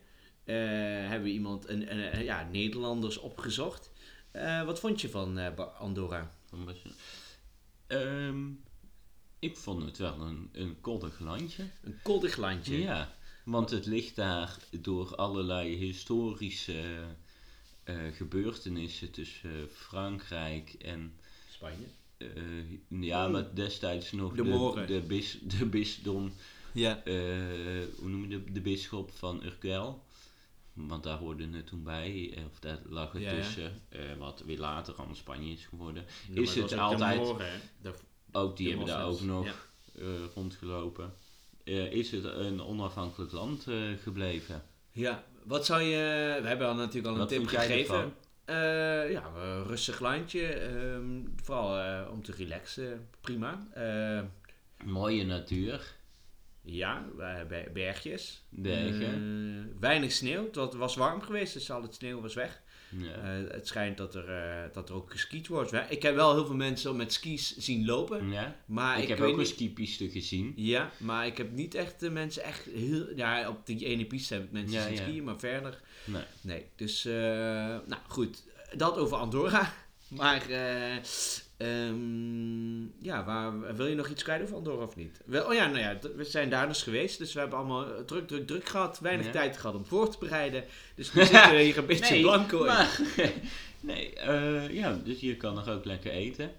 eh, 0.45 0.55
hebben 1.09 1.23
we 1.23 1.31
iemand, 1.31 1.69
een, 1.69 1.93
een- 1.93 2.17
een- 2.19 2.25
ja, 2.25 2.49
Nederlanders 2.53 3.19
opgezocht. 3.19 3.91
Eh, 4.31 4.65
wat 4.65 4.81
vond 4.81 5.01
je 5.01 5.09
van 5.09 5.39
eh, 5.39 5.47
Andorra? 5.79 6.31
Ehm, 7.87 8.45
ik 9.39 9.57
vond 9.57 9.85
het 9.85 9.99
wel 9.99 10.21
een, 10.21 10.49
een 10.53 10.77
koddig 10.81 11.19
landje. 11.21 11.63
Een 11.83 11.99
koddig 12.03 12.37
landje. 12.37 12.79
Ja, 12.81 13.15
want 13.45 13.71
het 13.71 13.87
ligt 13.87 14.17
daar 14.17 14.57
door 14.81 15.17
allerlei 15.17 15.75
historische 15.77 17.05
eh, 17.85 17.97
gebeurtenissen 18.13 19.11
tussen 19.11 19.51
eh, 19.51 19.67
Frankrijk 19.73 20.73
en. 20.73 21.15
Spanje. 21.51 21.85
eh, 22.17 22.29
ja, 22.89 23.29
maar 23.29 23.55
destijds 23.55 24.13
nog 24.13 24.35
De 24.35 24.43
Moren. 24.45 24.87
de, 24.87 25.01
bis, 25.01 25.39
de 25.43 25.67
bisdom. 25.67 26.33
Ja. 26.73 27.05
eh, 27.05 27.15
hoe 27.99 28.09
noem 28.09 28.23
je 28.23 28.29
de, 28.29 28.53
de 28.53 28.61
bisschop 28.61 29.11
van 29.11 29.45
Urquell? 29.45 29.95
Want 30.73 31.03
daar 31.03 31.19
hoorde 31.19 31.49
het 31.51 31.67
toen 31.67 31.83
bij, 31.83 32.39
of 32.53 32.59
daar 32.59 32.79
lag 32.89 33.13
het 33.13 33.23
Ja, 33.23 33.33
ja. 33.33 33.43
tussen, 33.43 33.81
eh, 33.89 34.01
wat 34.19 34.43
weer 34.47 34.59
later 34.59 34.95
aan 34.99 35.17
Spanje 35.17 35.53
is 35.53 35.65
geworden. 35.67 36.05
Ja, 36.33 36.41
is 36.41 36.55
het 36.55 36.69
de 36.69 36.81
altijd, 36.81 37.21
Moren? 37.21 37.61
De- 37.83 37.95
ook 38.33 38.57
die 38.57 38.67
de 38.67 38.71
hebben 38.77 38.95
daar 38.95 39.07
ook 39.07 39.21
nog 39.21 39.45
Ja. 39.45 39.55
eh, 39.99 40.05
rondgelopen. 40.35 41.15
Eh, 41.65 41.93
is 41.93 42.11
het 42.11 42.25
een 42.25 42.63
onafhankelijk 42.63 43.33
land 43.33 43.67
eh, 43.69 43.77
gebleven? 44.03 44.63
Ja, 44.91 45.25
wat 45.43 45.65
zou 45.67 45.83
je... 45.83 46.39
We 46.43 46.49
hebben 46.49 46.67
al 46.67 46.75
natuurlijk 46.75 47.07
al 47.07 47.13
een 47.13 47.19
Wat 47.19 47.29
tip 47.29 47.47
gegeven. 47.47 48.15
Eh, 48.45 48.55
ja, 49.11 49.31
een 49.37 49.65
rustig 49.67 50.01
landje. 50.01 50.47
ehm, 50.47 51.21
vooral 51.43 52.09
om 52.11 52.23
te 52.23 52.33
relaxen. 52.33 53.09
Prima. 53.21 53.67
Mooie 54.85 55.25
natuur. 55.25 55.95
ja, 56.63 57.05
be- 57.49 57.71
bergjes. 57.73 58.43
Bergen. 58.49 59.77
Weinig 59.81 60.13
sneeuw. 60.13 60.45
Het 60.53 60.75
was 60.75 60.97
warm 60.97 61.21
geweest, 61.23 61.53
dus 61.55 61.71
al 61.71 61.83
het 61.83 61.95
sneeuw 61.95 62.21
was 62.21 62.35
weg. 62.35 62.63
Ja. 62.99 63.13
Eh, 63.15 63.51
het 63.51 63.67
schijnt 63.67 63.97
dat 63.97 64.15
er, 64.15 64.29
eh, 64.29 64.73
dat 64.73 64.89
er 64.89 64.95
ook 64.95 65.11
geskiet 65.11 65.47
wordt. 65.47 65.73
Ik 65.89 66.03
heb 66.03 66.15
wel 66.15 66.35
heel 66.35 66.47
veel 66.47 66.55
mensen 66.55 66.97
met 66.97 67.13
skis 67.13 67.57
zien 67.57 67.85
lopen. 67.85 68.31
ja. 68.31 68.57
Maar 68.67 68.97
ik, 68.97 69.03
ik, 69.03 69.09
heb 69.09 69.21
ook 69.21 69.39
een 69.39 69.47
skipiste 69.47 70.11
gezien. 70.11 70.53
Ja, 70.57 70.91
maar 70.97 71.27
ik 71.27 71.37
heb 71.37 71.53
niet 71.53 71.75
echt 71.75 72.01
de 72.01 72.11
mensen 72.11 72.43
echt 72.43 72.65
heel... 72.65 73.07
Ja, 73.17 73.49
op 73.49 73.67
die 73.67 73.85
ene 73.85 74.05
piste 74.05 74.35
heb 74.35 74.45
ik 74.45 74.53
mensen 74.53 74.81
Ja, 74.81 74.87
zien 74.87 74.97
skiën, 74.97 75.25
maar 75.25 75.39
verder... 75.39 75.81
Nee. 76.05 76.23
Nee, 76.41 76.67
dus... 76.77 77.05
eh, 77.05 77.13
nou, 77.87 78.01
goed. 78.09 78.43
Dat 78.77 78.97
over 78.97 79.17
Andorra. 79.17 79.73
Maar... 80.09 80.51
eh, 80.51 80.97
Ehm, 81.57 82.54
ja, 83.05 83.25
waar, 83.25 83.77
wil 83.77 83.87
je 83.87 83.95
nog 83.95 84.09
iets 84.09 84.23
kwijt 84.23 84.43
over 84.43 84.55
Andorra 84.57 84.85
of 84.85 84.97
niet? 84.97 85.21
Wel, 85.25 85.47
oh 85.47 85.55
ja, 85.55 85.67
nou 85.67 85.79
ja, 85.79 85.99
we 86.17 86.25
zijn 86.25 86.51
daar 86.51 86.69
dus 86.69 86.83
geweest. 86.83 87.19
Dus 87.19 87.33
we 87.33 87.41
hebben 87.41 87.59
allemaal 87.59 87.95
eh, 87.95 88.05
druk, 88.05 88.27
druk, 88.29 88.47
druk 88.47 88.69
gehad. 88.69 88.99
Weinig 89.01 89.27
Ja. 89.27 89.33
tijd 89.33 89.57
gehad 89.57 89.77
om 89.77 89.85
voor 89.87 90.11
te 90.11 90.17
bereiden. 90.19 90.65
Dus 90.95 91.13
we 91.13 91.25
zitten 91.25 91.57
hier 91.59 91.79
een 91.79 91.87
beetje 91.87 92.21
blanco 92.21 92.59
in. 92.61 92.67
maar, 92.67 93.01
nee, 93.81 94.15
eh, 94.15 94.71
ja, 94.75 95.01
dus 95.05 95.21
je 95.21 95.37
kan 95.37 95.59
er 95.59 95.71
ook 95.75 95.85
lekker 95.85 96.11
eten. 96.11 96.53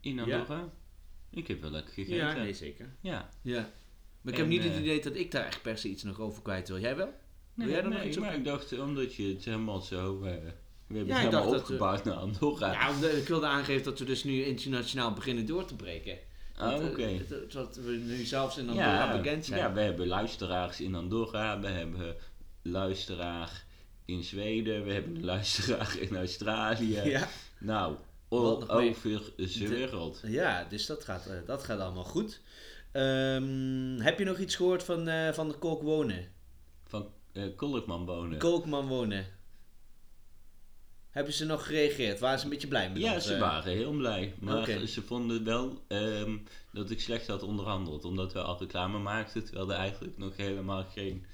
In 0.00 0.14
Ja. 0.14 0.20
Andorra. 0.22 0.68
Ik 1.30 1.48
heb 1.48 1.60
wel 1.60 1.70
lekker 1.70 1.92
gegeten. 1.92 2.16
Ja, 2.16 2.32
nee, 2.34 2.54
zeker. 2.54 2.88
Ja. 3.00 3.28
Ja. 3.42 3.70
Maar 4.20 4.32
ik 4.32 4.38
En, 4.38 4.44
heb 4.44 4.46
niet 4.48 4.62
het 4.64 4.72
eh, 4.72 4.80
idee 4.80 5.02
dat 5.02 5.16
ik 5.16 5.30
daar 5.30 5.44
echt 5.46 5.62
per 5.62 5.78
se 5.78 5.88
iets 5.88 6.02
nog 6.02 6.20
over 6.20 6.42
kwijt 6.42 6.68
wil. 6.68 6.78
Jij 6.78 6.96
wel? 6.96 7.14
Nee, 7.54 7.68
jij 7.68 7.80
nog 7.82 7.92
nee, 7.92 8.06
iets 8.08 8.16
op- 8.16 8.22
maar 8.22 8.34
ik 8.34 8.44
dacht, 8.44 8.78
omdat 8.78 9.14
je 9.14 9.28
het 9.28 9.44
helemaal 9.44 9.80
zo... 9.80 10.22
eh, 10.22 10.34
we 10.90 10.96
hebben 10.96 11.14
Ja, 11.14 11.20
het 11.20 11.30
helemaal 11.30 11.54
eh, 11.54 11.60
opgebouwd 11.60 12.04
naar 12.04 12.14
Andorra. 12.14 12.72
Ja, 12.72 12.88
ik 13.08 13.28
wilde 13.28 13.46
aangeven 13.46 13.84
dat 13.84 13.98
we 13.98 14.04
dus 14.04 14.24
nu 14.24 14.44
internationaal 14.44 15.12
beginnen 15.12 15.46
door 15.46 15.64
te 15.64 15.76
breken. 15.76 16.18
ah, 16.56 16.84
oké. 16.84 17.10
dat- 17.52 17.76
we 17.76 17.90
nu 17.90 18.24
zelfs 18.24 18.56
in 18.58 18.68
Andorra 18.68 19.16
bekend 19.16 19.44
zijn. 19.44 19.58
Ja, 19.60 19.72
we 19.72 19.80
hebben 19.80 20.06
luisteraars 20.06 20.80
in 20.80 20.94
Andorra, 20.94 21.60
we 21.60 21.66
hebben 21.68 22.16
luisteraar 22.62 23.64
in 24.04 24.22
Zweden, 24.24 24.84
we 24.84 24.92
hebben 24.92 25.16
een 25.16 25.24
luisteraar 25.24 25.96
in 25.98 26.16
Australië. 26.16 27.00
ja. 27.16 27.28
Nou, 27.58 27.96
all 28.28 28.68
over 28.68 29.32
de 29.36 29.68
wereld. 29.68 30.20
Ja, 30.26 30.64
dus 30.68 30.86
dat 30.86 31.04
gaat, 31.04 31.26
eh, 31.26 31.34
dat 31.46 31.64
gaat 31.64 31.80
allemaal 31.80 32.04
goed. 32.04 32.40
Ehm, 32.92 33.98
heb 34.00 34.18
je 34.18 34.24
nog 34.24 34.38
iets 34.38 34.54
gehoord 34.56 34.82
van, 34.82 35.08
eh, 35.08 35.32
van 35.32 35.48
de 35.48 35.54
Kolk 35.54 35.82
Wonen? 35.82 36.28
Van 36.86 37.06
eh 37.32 37.42
Kolkman 37.56 38.06
wonen. 38.06 38.38
Kolkman 38.38 38.86
Wonen. 38.86 39.26
Hebben 41.10 41.32
ze 41.32 41.44
nog 41.44 41.66
gereageerd? 41.66 42.18
Waren 42.18 42.38
ze 42.38 42.44
een 42.44 42.50
beetje 42.50 42.68
blij 42.68 42.90
met 42.90 43.02
ja, 43.02 43.14
ons? 43.14 43.26
ze 43.26 43.34
eh? 43.34 43.40
waren 43.40 43.72
heel 43.72 43.92
blij. 43.92 44.34
Maar 44.38 44.86
ze 44.86 45.02
vonden 45.02 45.44
wel 45.44 45.84
ehm, 45.88 46.36
dat 46.72 46.90
ik 46.90 47.00
slecht 47.00 47.26
had 47.26 47.42
onderhandeld. 47.42 48.04
Omdat 48.04 48.32
we 48.32 48.42
al 48.42 48.58
reclame 48.58 48.98
maakten, 48.98 49.44
terwijl 49.44 49.70
er 49.70 49.78
eigenlijk 49.78 50.18
nog 50.18 50.36
helemaal 50.36 50.84
geen... 50.94 51.24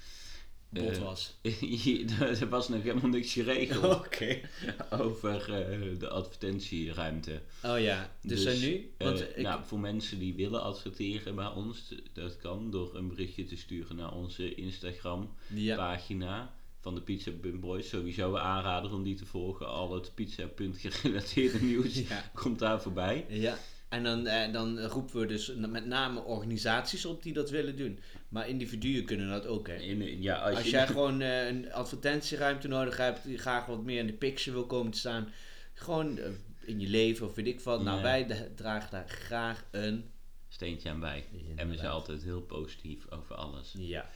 Bot 0.69 0.97
eh, 0.97 1.03
was. 1.03 1.33
er 2.41 2.49
was 2.49 2.69
nog 2.69 2.83
helemaal 2.83 3.09
niks 3.09 3.33
geregeld 3.33 3.95
Oké. 4.05 4.39
over 4.89 5.53
eh, 5.53 5.99
de 5.99 6.09
advertentieruimte. 6.09 7.41
Oh 7.63 7.79
ja, 7.79 8.11
dus, 8.21 8.45
en 8.45 8.59
nu? 8.59 8.91
Want 8.97 9.21
eh, 9.21 9.37
ik, 9.37 9.43
nou, 9.43 9.61
voor 9.65 9.79
mensen 9.79 10.19
die 10.19 10.35
willen 10.35 10.61
adverteren 10.61 11.35
bij 11.35 11.47
ons, 11.47 11.93
dat 12.13 12.37
kan 12.37 12.71
door 12.71 12.95
een 12.95 13.07
berichtje 13.07 13.45
te 13.45 13.57
sturen 13.57 13.95
naar 13.95 14.13
onze 14.13 14.55
Instagram 14.55 15.35
ja. 15.47 15.75
Van 16.87 16.95
de 16.95 17.01
Pizza 17.01 17.31
Boys. 17.59 17.89
Sowieso 17.89 18.33
een 18.35 18.41
aanrader 18.41 18.93
om 18.93 19.03
die 19.03 19.15
te 19.15 19.25
volgen. 19.25 19.67
Al 19.67 19.93
het 19.93 20.11
pizza 20.15 20.45
punt 20.45 20.77
gerelateerde 20.79 21.61
nieuws 21.69 22.07
Ja. 22.07 22.23
komt 22.33 22.59
daar 22.59 22.81
voorbij. 22.81 23.25
Ja, 23.29 23.57
en 23.89 24.03
dan, 24.03 24.27
eh, 24.27 24.53
dan 24.53 24.79
roepen 24.79 25.19
we 25.19 25.25
dus 25.25 25.53
met 25.55 25.85
name 25.85 26.23
organisaties 26.23 27.05
op 27.05 27.23
die 27.23 27.33
dat 27.33 27.49
willen 27.49 27.77
doen. 27.77 27.99
Maar 28.29 28.49
individuen 28.49 29.05
kunnen 29.05 29.29
dat 29.29 29.45
ook, 29.45 29.67
hè? 29.67 29.75
In, 29.75 30.21
ja, 30.21 30.35
als, 30.35 30.55
Als 30.55 30.63
je, 30.63 30.69
jij 30.69 30.87
gewoon 30.95 31.21
eh, 31.21 31.47
een 31.47 31.71
advertentieruimte 31.73 32.67
nodig 32.67 32.97
hebt, 32.97 33.23
die 33.23 33.37
graag 33.37 33.65
wat 33.65 33.83
meer 33.83 33.99
in 33.99 34.07
de 34.07 34.13
picture 34.13 34.55
wil 34.55 34.65
komen 34.65 34.91
te 34.91 34.97
staan, 34.99 35.29
gewoon 35.73 36.17
eh, 36.17 36.29
in 36.65 36.79
je 36.79 36.87
leven 36.87 37.25
of 37.27 37.35
weet 37.35 37.47
ik 37.47 37.59
wat. 37.59 37.83
Nou, 37.83 37.97
Ja. 37.97 38.03
wij 38.03 38.49
dragen 38.55 38.91
daar 38.91 39.09
graag 39.09 39.63
een. 39.71 40.05
steentje 40.49 40.89
aan 40.89 40.99
bij. 40.99 41.25
En 41.55 41.69
we 41.69 41.75
zijn 41.77 41.89
altijd 41.91 42.23
heel 42.23 42.41
positief 42.41 43.11
over 43.11 43.35
alles. 43.35 43.73
Ja. 43.77 44.09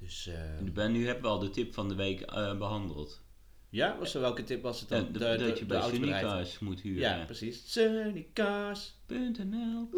Dus, 0.00 0.26
eh, 0.26 0.58
En 0.58 0.72
ben, 0.72 0.92
nu 0.92 1.04
hebben 1.06 1.22
we 1.22 1.28
al 1.28 1.38
de 1.38 1.50
tip 1.50 1.74
van 1.74 1.88
de 1.88 1.94
week 1.94 2.20
eh, 2.20 2.58
behandeld. 2.58 3.20
ja, 3.68 3.96
was 3.98 4.14
er 4.14 4.20
welke 4.20 4.44
tip 4.44 4.62
was 4.62 4.80
het 4.80 4.88
dan? 4.88 5.06
de- 5.12 5.18
De- 5.18 5.18
de- 5.36 5.44
dat 5.46 5.58
je 5.58 5.64
bij. 5.64 5.82
Sunnycars 5.90 6.58
moet 6.58 6.80
huren. 6.80 7.00
Ja, 7.00 7.24
precies. 7.24 7.72
Sunnycars. 7.72 8.94
.nl. 9.08 9.88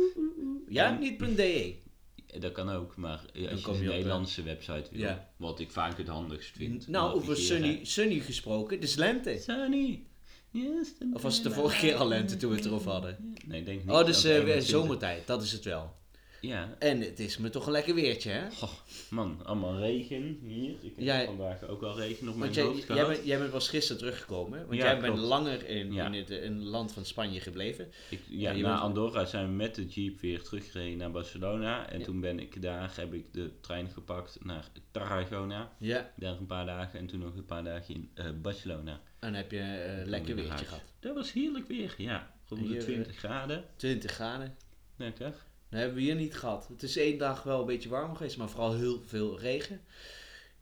Ja, 0.69 0.93
En- 0.93 0.99
niet 0.99 1.19
.de. 1.37 1.75
Dat 2.41 2.53
kan 2.53 2.69
ook, 2.71 2.97
maar 2.97 3.25
eh, 3.35 3.51
als 3.51 3.61
je 3.61 3.67
de 3.67 3.71
op, 3.73 3.81
Nederlandse 3.81 4.43
website 4.43 4.89
wil, 4.91 5.01
Ja. 5.01 5.29
wat 5.37 5.61
ik 5.61 5.71
vaak 5.71 5.99
het 5.99 6.09
handigst 6.09 6.57
vind. 6.57 6.89
Nou, 6.89 7.15
over. 7.15 7.37
Sunny, 7.37 7.81
Sunny 7.85 8.19
gesproken, 8.21 8.81
de 8.81 8.93
lente. 8.97 9.39
Sunny. 9.39 10.07
Yes, 10.51 10.93
Of 11.13 11.23
was 11.23 11.35
het 11.35 11.43
de 11.45 11.51
vorige 11.51 11.79
keer 11.79 11.95
al 11.95 12.09
lente 12.09 12.37
toen 12.37 12.51
we 12.51 12.57
het 12.57 12.65
erover 12.65 12.91
hadden? 12.91 13.35
Nee, 13.47 13.63
denk 13.65 13.81
niet. 13.85 13.91
Oh, 13.91 14.05
dus 14.07 14.25
eh, 14.25 14.31
21. 14.35 14.69
zomertijd, 14.69 15.27
dat 15.27 15.43
is 15.43 15.53
het 15.53 15.65
wel. 15.65 15.95
Ja. 16.43 16.77
En 16.79 17.01
het 17.01 17.21
is 17.21 17.39
me 17.39 17.51
toch 17.51 17.67
een 17.67 17.73
lekker 17.73 17.95
weertje, 17.95 18.31
hè? 18.31 18.51
Goh, 18.51 18.71
man, 19.11 19.41
allemaal 19.45 19.79
regen 19.79 20.39
hier. 20.43 20.71
Ik 20.71 20.93
heb 20.97 21.05
Ja, 21.05 21.25
vandaag 21.25 21.67
ook 21.69 21.83
al 21.83 21.97
regen 21.97 22.29
op 22.29 22.37
mijn 22.37 22.53
jij, 22.53 22.63
hoofd 22.65 22.87
jij, 22.87 23.07
bent, 23.07 23.25
jij 23.25 23.39
bent 23.39 23.51
pas 23.51 23.69
gisteren 23.69 23.99
teruggekomen, 24.03 24.67
want 24.67 24.81
Ja, 24.81 24.85
jij 24.85 25.01
bent 25.01 25.19
langer 25.19 25.69
in, 25.69 25.93
Ja. 25.93 26.07
in, 26.07 26.13
het, 26.15 26.31
in 26.31 26.55
het 26.55 26.65
land 26.65 26.93
van 26.93 27.05
Spanje 27.05 27.41
gebleven. 27.41 27.91
Ik, 28.11 28.21
Ja, 28.29 28.53
na 28.53 28.61
bent- 28.61 28.81
Andorra 28.81 29.25
zijn 29.25 29.47
we 29.47 29.53
met 29.53 29.75
de 29.75 29.87
jeep 29.87 30.21
weer 30.21 30.43
teruggereden 30.43 30.99
naar 30.99 31.11
Barcelona. 31.11 31.91
En 31.91 31.99
Ja. 31.99 32.05
toen 32.05 32.21
ben 32.21 32.39
ik 32.41 32.63
daar, 32.63 32.93
heb 32.97 33.13
ik 33.15 33.33
de 33.33 33.51
trein 33.61 33.89
gepakt 33.91 34.39
naar 34.45 34.69
Tarragona. 34.91 35.73
Ja, 35.79 36.13
Daar 36.17 36.37
een 36.37 36.47
paar 36.47 36.67
dagen 36.67 36.99
en 36.99 37.07
toen 37.07 37.19
nog 37.21 37.35
een 37.37 37.45
paar 37.45 37.65
dagen 37.65 37.95
in 37.95 38.11
eh, 38.15 38.27
Barcelona. 38.43 39.01
en 39.19 39.35
heb 39.35 39.51
je 39.51 39.59
eh, 39.61 40.01
toen 40.01 40.11
lekker 40.11 40.35
weertje 40.35 40.65
gehad. 40.65 40.83
Dat 41.01 41.15
was 41.15 41.33
heerlijk 41.33 41.69
weer, 41.69 41.95
ja. 41.99 42.35
Rond 42.49 42.61
de 42.63 42.67
Hier, 42.69 42.79
eh, 42.79 42.85
20 42.85 43.17
graden. 43.17 43.65
20 43.77 44.11
graden. 44.11 44.57
Lekker. 44.97 45.35
Dat 45.73 45.81
hebben 45.81 45.99
we 45.99 46.05
hier 46.05 46.15
niet 46.15 46.37
gehad. 46.37 46.69
Het 46.69 46.83
is 46.83 46.97
één 46.97 47.19
dag 47.19 47.43
wel 47.43 47.61
een 47.61 47.67
beetje 47.67 47.89
warm 47.89 48.17
geweest, 48.17 48.37
maar 48.37 48.49
vooral 48.49 48.75
heel 48.75 49.03
veel 49.07 49.39
regen. 49.39 49.81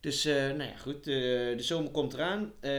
Dus, 0.00 0.24
eh, 0.24 0.34
nou 0.34 0.62
ja, 0.62 0.76
goed. 0.76 0.96
eh, 0.96 1.14
de 1.56 1.62
zomer 1.62 1.90
komt 1.90 2.14
eraan. 2.14 2.52
Eh, 2.60 2.72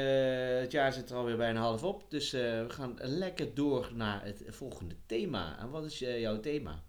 het 0.60 0.72
jaar 0.72 0.94
zit 0.94 1.10
er 1.10 1.16
alweer 1.16 1.38
bijna 1.38 1.60
half 1.60 1.84
op. 1.84 2.04
Dus 2.10 2.32
we 2.32 2.66
gaan 2.68 2.98
lekker 3.02 3.54
door 3.54 3.90
naar 3.96 4.24
het 4.24 4.44
volgende 4.48 4.96
thema. 5.06 5.58
En 5.60 5.70
wat 5.70 5.86
is 5.86 6.00
jouw 6.00 6.40
thema? 6.40 6.84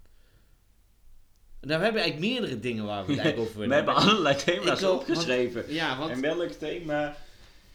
Nou, 1.61 1.79
we 1.79 1.85
hebben 1.85 2.03
eigenlijk 2.03 2.33
meerdere 2.33 2.61
dingen 2.61 2.85
waar 2.85 3.07
we 3.07 3.21
het 3.21 3.37
over 3.37 3.53
We 3.55 3.59
willen 3.59 3.77
hebben 3.77 3.95
allerlei 3.95 4.37
thema's 4.37 4.83
opgeschreven. 4.83 5.73
Ja, 5.73 5.99
want, 5.99 6.11
En 6.11 6.21
welk 6.21 6.51
thema 6.51 7.17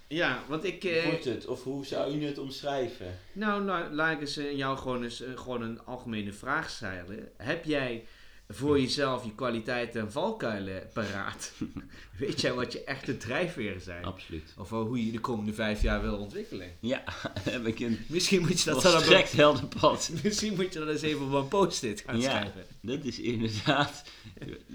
ja, 0.08 0.44
want 0.48 0.64
ik... 0.64 0.84
eh, 0.84 1.04
wordt 1.06 1.26
het? 1.26 1.46
Of 1.46 1.64
hoe 1.64 1.86
zou 1.86 2.20
je 2.20 2.28
het 2.28 2.38
omschrijven? 2.38 3.20
Nou, 3.34 3.64
la- 3.64 3.90
laat 3.92 4.12
ik 4.14 4.20
eens 4.22 4.38
eh, 4.38 4.58
jou 4.58 4.78
gewoon, 4.78 5.04
eens, 5.04 5.22
eh, 5.22 5.38
gewoon 5.38 5.62
een 5.62 5.80
algemene 5.86 6.34
vraag 6.34 6.70
stellen. 6.70 7.30
Heb 7.38 7.66
jij 7.66 8.06
voor 8.50 8.80
jezelf 8.80 9.24
je 9.26 9.36
kwaliteiten 9.36 10.02
en 10.02 10.12
valkuilen 10.12 10.90
paraat? 10.94 11.52
Weet 12.20 12.42
jij 12.42 12.54
wat 12.54 12.74
je 12.74 12.84
echte 12.84 13.18
drijfveren 13.18 13.82
zijn? 13.82 14.04
Absoluut. 14.04 14.54
Of 14.58 14.70
hoe 14.70 15.06
je 15.06 15.12
de 15.12 15.20
komende 15.20 15.54
vijf 15.54 15.82
jaar 15.82 16.02
wil 16.02 16.18
ontwikkelen? 16.18 16.72
Ja, 16.80 17.04
heb 17.50 17.66
ik 17.66 17.80
een 17.80 18.00
Misschien 18.08 18.42
moet 18.42 18.62
je 18.62 18.70
dat 18.70 18.82
dan 18.82 19.04
helder 19.36 19.68
pad. 19.80 20.12
misschien 20.24 20.56
moet 20.56 20.74
je 20.74 20.80
dat 20.80 20.88
eens 20.88 21.02
even 21.02 21.26
op 21.26 21.34
een 21.34 21.48
post-it 21.48 22.04
gaan 22.06 22.20
Ja. 22.22 22.30
schrijven. 22.30 22.66
Dat 22.82 23.04
is 23.04 23.20
inderdaad 23.20 24.04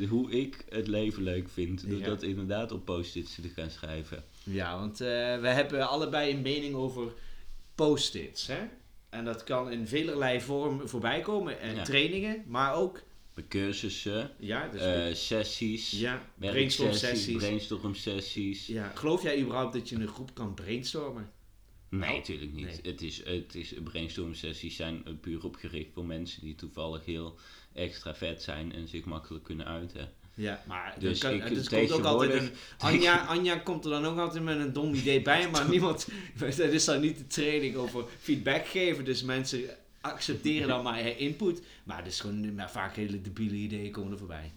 hoe 0.08 0.30
ik 0.30 0.64
het 0.68 0.86
leven 0.88 1.22
leuk 1.22 1.48
vind. 1.48 1.90
Door 1.90 1.98
Ja. 1.98 2.06
dat 2.06 2.22
inderdaad 2.22 2.72
op 2.72 2.84
post-its 2.84 3.34
te 3.34 3.48
gaan 3.56 3.70
schrijven. 3.70 4.24
Ja, 4.42 4.78
want 4.78 5.00
eh, 5.00 5.06
we 5.40 5.48
hebben 5.48 5.88
allebei 5.88 6.32
een 6.32 6.42
mening 6.42 6.74
over 6.74 7.12
post-its. 7.74 8.46
Hè? 8.46 8.60
En 9.10 9.24
dat 9.24 9.44
kan 9.44 9.70
in 9.70 9.86
velerlei 9.86 10.40
vorm 10.40 10.88
voorbij 10.88 11.20
komen. 11.20 11.60
En 11.60 11.74
Ja. 11.74 11.82
trainingen, 11.82 12.42
maar 12.46 12.74
ook 12.74 13.02
cursussen, 13.48 14.30
ja, 14.38 14.68
dus 14.68 14.80
eh, 14.80 15.14
sessies, 15.14 15.90
ja, 15.90 16.22
brainstorm 16.38 16.92
sessies. 16.92 17.36
brainstorm 17.36 17.94
sessies. 17.94 18.66
Ja, 18.66 18.92
geloof 18.94 19.22
jij 19.22 19.40
überhaupt 19.40 19.72
dat 19.72 19.88
je 19.88 19.94
in 19.94 20.00
een 20.00 20.08
groep 20.08 20.34
kan 20.34 20.54
brainstormen? 20.54 21.30
Nee, 21.88 22.16
natuurlijk 22.16 22.52
niet. 22.52 22.64
Nee. 22.66 22.92
Het 22.92 23.02
is, 23.02 23.22
het 23.24 23.54
is, 23.54 23.74
brainstorm 23.84 24.34
sessies 24.34 24.76
zijn 24.76 25.02
eh, 25.04 25.12
puur 25.20 25.44
opgericht 25.44 25.88
voor 25.94 26.04
mensen 26.04 26.40
die 26.42 26.54
toevallig 26.54 27.04
heel 27.04 27.38
extra 27.74 28.14
vet 28.14 28.42
zijn 28.42 28.72
en 28.72 28.88
zich 28.88 29.04
makkelijk 29.04 29.44
kunnen 29.44 29.66
uiten. 29.66 30.12
Ja, 30.34 30.62
maar 30.68 30.96
Dus 30.98 31.18
kan, 31.18 31.32
ik- 31.32 31.48
dus 31.48 31.68
komt 31.68 31.92
ook 31.92 32.04
altijd 32.04 32.32
een, 32.42 32.50
Anja, 32.78 33.24
Anja 33.24 33.56
komt 33.58 33.84
er 33.84 33.90
dan 33.90 34.04
ook 34.04 34.18
altijd 34.18 34.44
met 34.44 34.58
een 34.58 34.72
dom 34.72 34.94
idee 34.94 35.22
bij, 35.22 35.50
maar 35.50 35.68
niemand, 35.74 36.08
dat 36.38 36.58
is 36.58 36.84
dan 36.84 37.00
niet 37.00 37.18
de 37.18 37.26
training 37.26 37.76
over 37.76 38.04
feedback 38.20 38.66
geven, 38.66 39.04
dus 39.04 39.22
mensen 39.22 39.64
accepteren 40.02 40.68
dan 40.68 40.82
maar 40.82 40.98
eh, 40.98 41.20
input, 41.20 41.62
maar 41.84 41.96
het 41.98 42.06
is 42.06 42.20
gewoon 42.20 42.54
maar 42.54 42.70
vaak 42.70 42.96
hele 42.96 43.20
debiele 43.20 43.54
ideeën 43.56 43.90
komen 43.92 44.12
er 44.12 44.18
voorbij. 44.18 44.52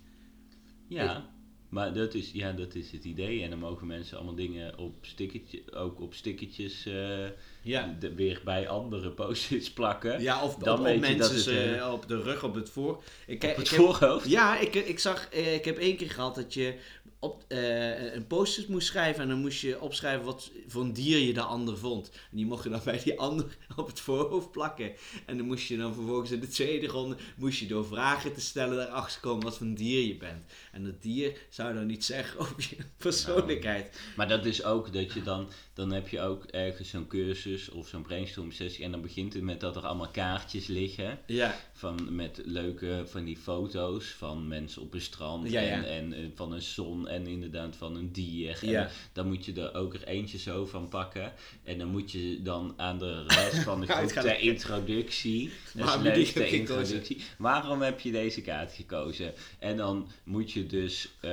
Ja, 0.87 1.29
maar 1.69 1.93
dat 1.93 2.13
is, 2.13 2.31
ja, 2.33 2.51
dat 2.51 2.75
is 2.75 2.91
het 2.91 3.03
idee. 3.03 3.41
En 3.43 3.49
dan 3.49 3.59
mogen 3.59 3.87
mensen 3.87 4.17
allemaal 4.17 4.35
dingen 4.35 4.77
op 4.77 4.95
stickertjes, 5.01 5.71
ook 5.73 6.01
op 6.01 6.13
stickertjes 6.13 6.85
eh, 6.85 7.25
Ja. 7.61 7.95
de- 7.99 8.13
weer 8.13 8.41
bij 8.45 8.67
andere 8.69 9.09
post-its 9.11 9.71
plakken. 9.71 10.21
Ja, 10.21 10.43
of 10.43 10.55
Dan 10.55 10.79
op, 10.79 10.85
dat 10.85 10.99
mensen 10.99 11.35
het, 11.35 11.43
ze, 11.43 11.59
eh, 11.75 11.91
op 11.93 12.07
de 12.07 12.21
rug, 12.21 12.43
op 12.43 12.55
het 12.55 12.69
voor. 12.69 13.03
Ik, 13.27 13.43
op 13.43 13.49
ik 13.49 13.55
het 13.55 13.69
heb- 13.69 13.79
voorhoofd. 13.79 14.29
Ja, 14.29 14.59
ik, 14.59 14.75
ik 14.75 14.99
zag, 14.99 15.29
eh, 15.29 15.53
ik 15.53 15.65
heb 15.65 15.77
één 15.77 15.95
keer 15.97 16.09
gehad 16.11 16.35
dat 16.35 16.53
je 16.53 16.79
op, 17.19 17.43
eh, 17.47 18.13
een 18.13 18.27
post-it 18.27 18.67
moest 18.67 18.87
schrijven 18.87 19.21
en 19.21 19.29
dan 19.29 19.39
moest 19.39 19.61
je 19.61 19.81
opschrijven 19.81 20.25
wat 20.25 20.51
voor 20.67 20.81
een 20.81 20.93
dier 20.93 21.19
je 21.19 21.33
de 21.33 21.41
ander 21.41 21.77
vond. 21.77 22.09
En 22.09 22.37
die 22.37 22.45
mocht 22.45 22.63
je 22.63 22.69
dan 22.69 22.81
bij 22.83 23.01
die 23.03 23.19
ander 23.19 23.57
op 23.75 23.87
het 23.87 23.99
voorhoofd 23.99 24.51
plakken. 24.51 24.91
En 25.25 25.37
dan 25.37 25.45
moest 25.45 25.67
je 25.67 25.77
dan 25.77 25.93
vervolgens 25.93 26.31
in 26.31 26.39
de 26.39 26.47
tweede 26.47 26.87
ronde, 26.87 27.17
moest 27.35 27.59
je 27.59 27.67
door 27.67 27.85
vragen 27.85 28.33
te 28.33 28.41
stellen 28.41 28.77
daarachter 28.77 29.21
komen 29.21 29.43
wat 29.43 29.57
voor 29.57 29.65
een 29.65 29.75
dier 29.75 30.07
je 30.07 30.17
bent. 30.17 30.51
En 30.71 30.83
dat 30.83 31.01
dier 31.01 31.37
zou 31.49 31.73
dan 31.73 31.85
niet 31.85 32.05
zeggen 32.05 32.39
over 32.39 32.67
je 32.69 32.77
persoonlijkheid? 32.97 33.99
Maar 34.15 34.27
dat 34.27 34.45
is 34.45 34.63
ook 34.63 34.93
dat 34.93 35.13
je 35.13 35.23
dan, 35.23 35.49
dan 35.73 35.91
heb 35.91 36.07
je 36.07 36.21
ook 36.21 36.43
ergens 36.43 36.89
zo'n 36.89 37.07
cursus 37.07 37.69
of 37.69 37.87
zo'n 37.87 38.01
brainstorm 38.01 38.51
sessie. 38.51 38.83
En 38.83 38.91
dan 38.91 39.01
begint 39.01 39.33
het 39.33 39.43
met 39.43 39.59
dat 39.59 39.75
er 39.75 39.85
allemaal 39.85 40.11
kaartjes 40.11 40.67
liggen. 40.67 41.19
Ja, 41.27 41.55
Van, 41.73 42.15
met 42.15 42.41
leuke 42.45 43.03
van 43.05 43.25
die 43.25 43.37
foto's 43.37 44.05
van 44.05 44.47
mensen 44.47 44.81
op 44.81 44.93
een 44.93 45.01
strand. 45.01 45.51
Ja, 45.51 45.61
ja. 45.61 45.67
En, 45.67 45.85
en 45.85 46.13
eh, 46.13 46.25
van 46.35 46.51
een 46.51 46.61
zon 46.61 47.04
en 47.07 47.27
inderdaad 47.27 47.75
van 47.75 47.95
een 47.95 48.11
dier. 48.11 48.57
Ja. 48.61 48.81
En 48.83 48.89
dan 49.13 49.27
moet 49.27 49.45
je 49.45 49.53
er 49.53 49.73
ook 49.75 49.93
er 49.93 50.03
eentje 50.07 50.37
zo 50.37 50.65
van 50.65 50.87
pakken. 50.89 51.33
En 51.63 51.77
dan 51.77 51.87
moet 51.87 52.11
je 52.11 52.41
dan 52.41 52.73
aan 52.77 52.97
de 52.99 53.23
rest 53.27 53.59
van 53.63 53.79
de 53.79 53.87
groep 53.93 54.09
ter 54.09 54.39
introductie. 54.39 55.51
Waarom 55.73 56.03
gekozen? 56.03 56.49
introductie. 56.59 57.21
Waarom 57.37 57.81
heb 57.81 57.99
je 57.99 58.11
deze 58.11 58.41
kaart 58.41 58.71
gekozen? 58.73 59.33
En 59.59 59.77
dan 59.77 60.07
moet 60.23 60.51
je 60.51 60.65
dus 60.65 61.09
eh, 61.21 61.31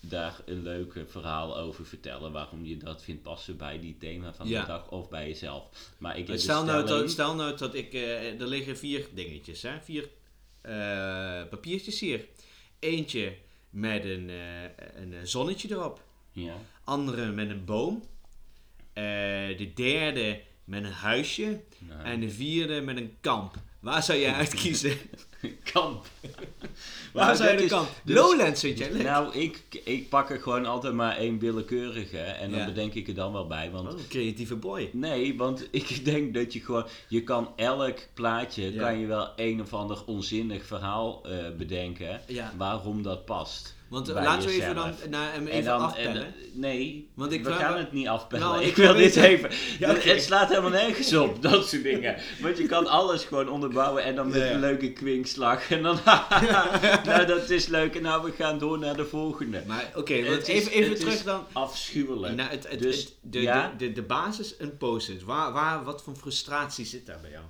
daar 0.00 0.40
een 0.46 0.62
leuk 0.62 0.92
verhaal 1.06 1.58
over 1.58 1.86
vertellen. 1.86 2.32
Waarom 2.32 2.64
je 2.64 2.76
dat 2.76 3.02
vindt 3.02 3.22
passen 3.22 3.56
bij 3.56 3.80
die 3.80 3.96
thema 3.98 4.34
van 4.34 4.48
Ja. 4.48 4.60
de 4.60 4.66
dag 4.66 4.90
of 4.90 5.08
bij 5.08 5.26
jezelf. 5.28 5.64
Maar 5.98 6.18
ik 6.18 6.26
heb 6.26 6.38
stel 6.38 6.64
nou, 6.64 6.86
dat, 6.86 7.10
stel 7.10 7.34
nou 7.34 7.56
dat 7.56 7.74
ik... 7.74 7.92
eh, 7.92 8.40
er 8.40 8.46
liggen 8.48 8.78
vier 8.78 9.06
dingetjes, 9.14 9.62
hè? 9.62 9.80
Vier 9.82 10.08
eh, 10.60 10.72
papiertjes 11.50 12.00
hier. 12.00 12.24
Eentje 12.78 13.32
met 13.70 14.04
een, 14.04 14.30
eh, 14.30 15.02
een 15.02 15.26
zonnetje 15.26 15.70
erop. 15.70 16.02
Ja. 16.32 16.54
Andere 16.84 17.32
met 17.32 17.50
een 17.50 17.64
boom. 17.64 18.02
Eh, 18.92 19.04
de 19.58 19.70
derde 19.74 20.40
met 20.64 20.84
een 20.84 20.92
huisje. 20.92 21.60
En 22.04 22.20
de 22.20 22.30
vierde 22.30 22.80
met 22.80 22.96
een 22.96 23.16
kamp. 23.20 23.54
Waar 23.80 24.02
zou 24.02 24.18
jij 24.18 24.34
uitkiezen? 24.44 24.96
Kamp. 25.72 26.06
Waar 27.12 27.38
dat 27.38 27.58
de 27.58 27.66
kamp? 27.66 27.88
dus- 28.04 28.14
Lowlands 28.16 28.60
vind 28.60 28.78
jij 28.78 28.92
leuk? 28.92 29.02
Nou, 29.02 29.34
ik, 29.34 29.62
ik 29.84 30.08
pak 30.08 30.30
er 30.30 30.40
gewoon 30.40 30.66
altijd 30.66 30.94
maar 30.94 31.16
één 31.16 31.38
willekeurige 31.38 32.18
en 32.18 32.50
dan 32.50 32.64
bedenk 32.64 32.94
ik 32.94 33.08
er 33.08 33.14
dan 33.14 33.32
wel 33.32 33.46
bij. 33.46 33.70
Want 33.70 33.94
Oh, 33.94 34.00
creatieve 34.08 34.56
boy. 34.56 34.90
nee, 34.92 35.36
want 35.36 35.66
ik 35.70 36.04
denk 36.04 36.34
dat 36.34 36.52
je 36.52 36.60
gewoon, 36.60 36.86
je 37.08 37.22
kan 37.22 37.48
elk 37.56 37.98
plaatje, 38.14 38.72
Ja. 38.72 38.80
kan 38.82 38.98
je 38.98 39.06
wel 39.06 39.28
een 39.36 39.60
of 39.60 39.74
ander 39.74 40.04
onzinnig 40.06 40.66
verhaal 40.66 41.22
eh, 41.24 41.36
bedenken 41.58 42.20
Ja. 42.26 42.52
waarom 42.56 43.02
dat 43.02 43.24
past. 43.24 43.74
Want 43.90 44.08
eh, 44.08 44.14
laten 44.14 44.48
we 44.48 44.54
even, 44.54 44.74
dan, 44.74 44.94
naar, 45.10 45.32
hem 45.32 45.46
En 45.46 45.52
even 45.52 45.64
dan, 45.64 45.80
afpellen. 45.80 46.22
en, 46.24 46.34
nee, 46.52 47.10
Want 47.14 47.32
ik 47.32 47.44
we 47.44 47.52
gaan 47.52 47.76
het 47.78 47.92
niet 47.92 48.08
afpellen. 48.08 48.46
Nou, 48.48 48.60
ik 48.62 48.66
ik 48.68 48.76
wil 48.76 48.94
dit 48.94 49.16
even. 49.16 49.50
Ja. 49.78 49.94
Het 49.94 50.22
slaat 50.22 50.48
helemaal 50.48 50.70
nergens 50.70 51.14
op, 51.14 51.42
dat 51.42 51.68
soort 51.68 51.82
dingen. 51.82 52.16
Want 52.40 52.58
je 52.58 52.66
kan 52.66 52.86
alles 52.86 53.24
gewoon 53.24 53.48
onderbouwen 53.48 54.04
en 54.04 54.14
dan 54.14 54.28
met 54.28 54.40
een 54.42 54.60
leuke 54.60 54.92
kwinkslag. 54.92 55.70
En 55.70 55.82
dan, 55.82 55.98
nou 57.06 57.26
dat 57.26 57.50
is 57.50 57.66
leuk. 57.66 57.94
En 57.96 58.02
nou 58.02 58.24
we 58.24 58.32
gaan 58.32 58.58
door 58.58 58.78
naar 58.78 58.96
de 58.96 59.04
volgende. 59.06 59.62
Maar 59.66 59.90
oké, 59.94 60.14
is- 60.14 60.46
even, 60.46 60.72
even 60.72 60.90
het 60.90 60.98
terug 61.00 61.14
is 61.14 61.22
dan. 61.24 61.46
Afschuwelijk. 61.52 62.34
Nou, 62.34 62.50
het, 62.50 62.68
het, 62.68 62.78
Dus, 62.82 62.96
het- 62.96 63.14
de, 63.22 63.40
ja? 63.40 63.74
de, 63.78 63.86
de, 63.86 63.92
de 63.92 64.02
basis 64.02 64.54
een 64.58 64.76
post-it. 64.76 65.22
Waar, 65.22 65.52
waar, 65.52 65.84
wat 65.84 66.02
voor 66.02 66.14
frustratie 66.16 66.84
zit 66.86 67.06
daar 67.06 67.20
bij 67.20 67.30
jou? 67.30 67.44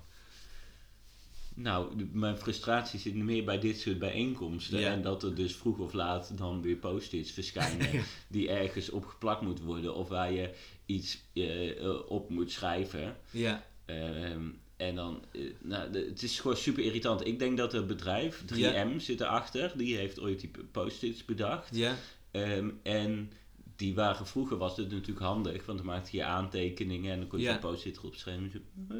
Nou, 1.63 1.97
de- 1.97 2.09
mijn 2.13 2.37
frustratie 2.37 2.99
zit 3.01 3.15
meer 3.15 3.45
bij 3.45 3.59
dit 3.59 3.81
soort 3.81 3.99
bijeenkomsten. 3.99 4.81
Ja. 4.81 4.91
En 4.93 5.03
dat 5.03 5.23
er 5.23 5.35
dus 5.35 5.57
vroeg 5.57 5.79
of 5.79 5.93
laat 5.93 6.33
dan 6.39 6.63
weer 6.63 6.77
post-its 6.77 7.31
verschijnen 7.31 7.89
die 8.29 8.51
ergens 8.51 8.91
opgeplakt 8.91 9.41
moeten 9.43 9.65
worden. 9.65 9.95
Of 9.95 10.09
waar 10.09 10.33
je 10.33 10.51
iets 10.87 11.19
eh, 11.35 11.85
eh, 11.85 12.11
op 12.11 12.31
moet 12.31 12.51
schrijven. 12.53 13.17
Ja, 13.31 13.69
Ehm, 13.87 14.43
en 14.77 14.95
dan, 14.95 15.25
eh, 15.33 15.41
nou, 15.63 15.91
de- 15.93 16.07
het 16.09 16.23
is 16.23 16.41
gewoon 16.41 16.57
super 16.57 16.83
irritant. 16.85 17.27
Ik 17.27 17.39
denk 17.39 17.57
dat 17.57 17.73
het 17.73 17.87
bedrijf, 17.87 18.43
3M, 18.47 18.99
zit 18.99 19.21
erachter. 19.21 19.73
Die 19.77 19.97
heeft 19.97 20.21
ooit 20.21 20.41
die 20.41 20.51
post-its 20.73 21.25
bedacht. 21.25 21.77
ja, 21.77 21.97
Ehm, 22.31 22.69
en 22.83 23.33
die 23.81 23.95
waren 23.95 24.27
vroeger 24.27 24.57
was 24.57 24.77
het 24.77 24.91
natuurlijk 24.91 25.27
handig, 25.27 25.67
want 25.67 25.79
dan 25.79 25.87
maakte 25.87 26.17
je 26.17 26.25
aantekeningen 26.25 27.13
en 27.13 27.19
dan 27.19 27.29
kon 27.29 27.39
je 27.39 27.45
Ja. 27.45 27.53
een 27.55 27.59
post-it 27.59 27.97
erop 27.97 28.15
schrijven. 28.15 28.51
Zo, 28.53 28.59
bla, 28.87 28.97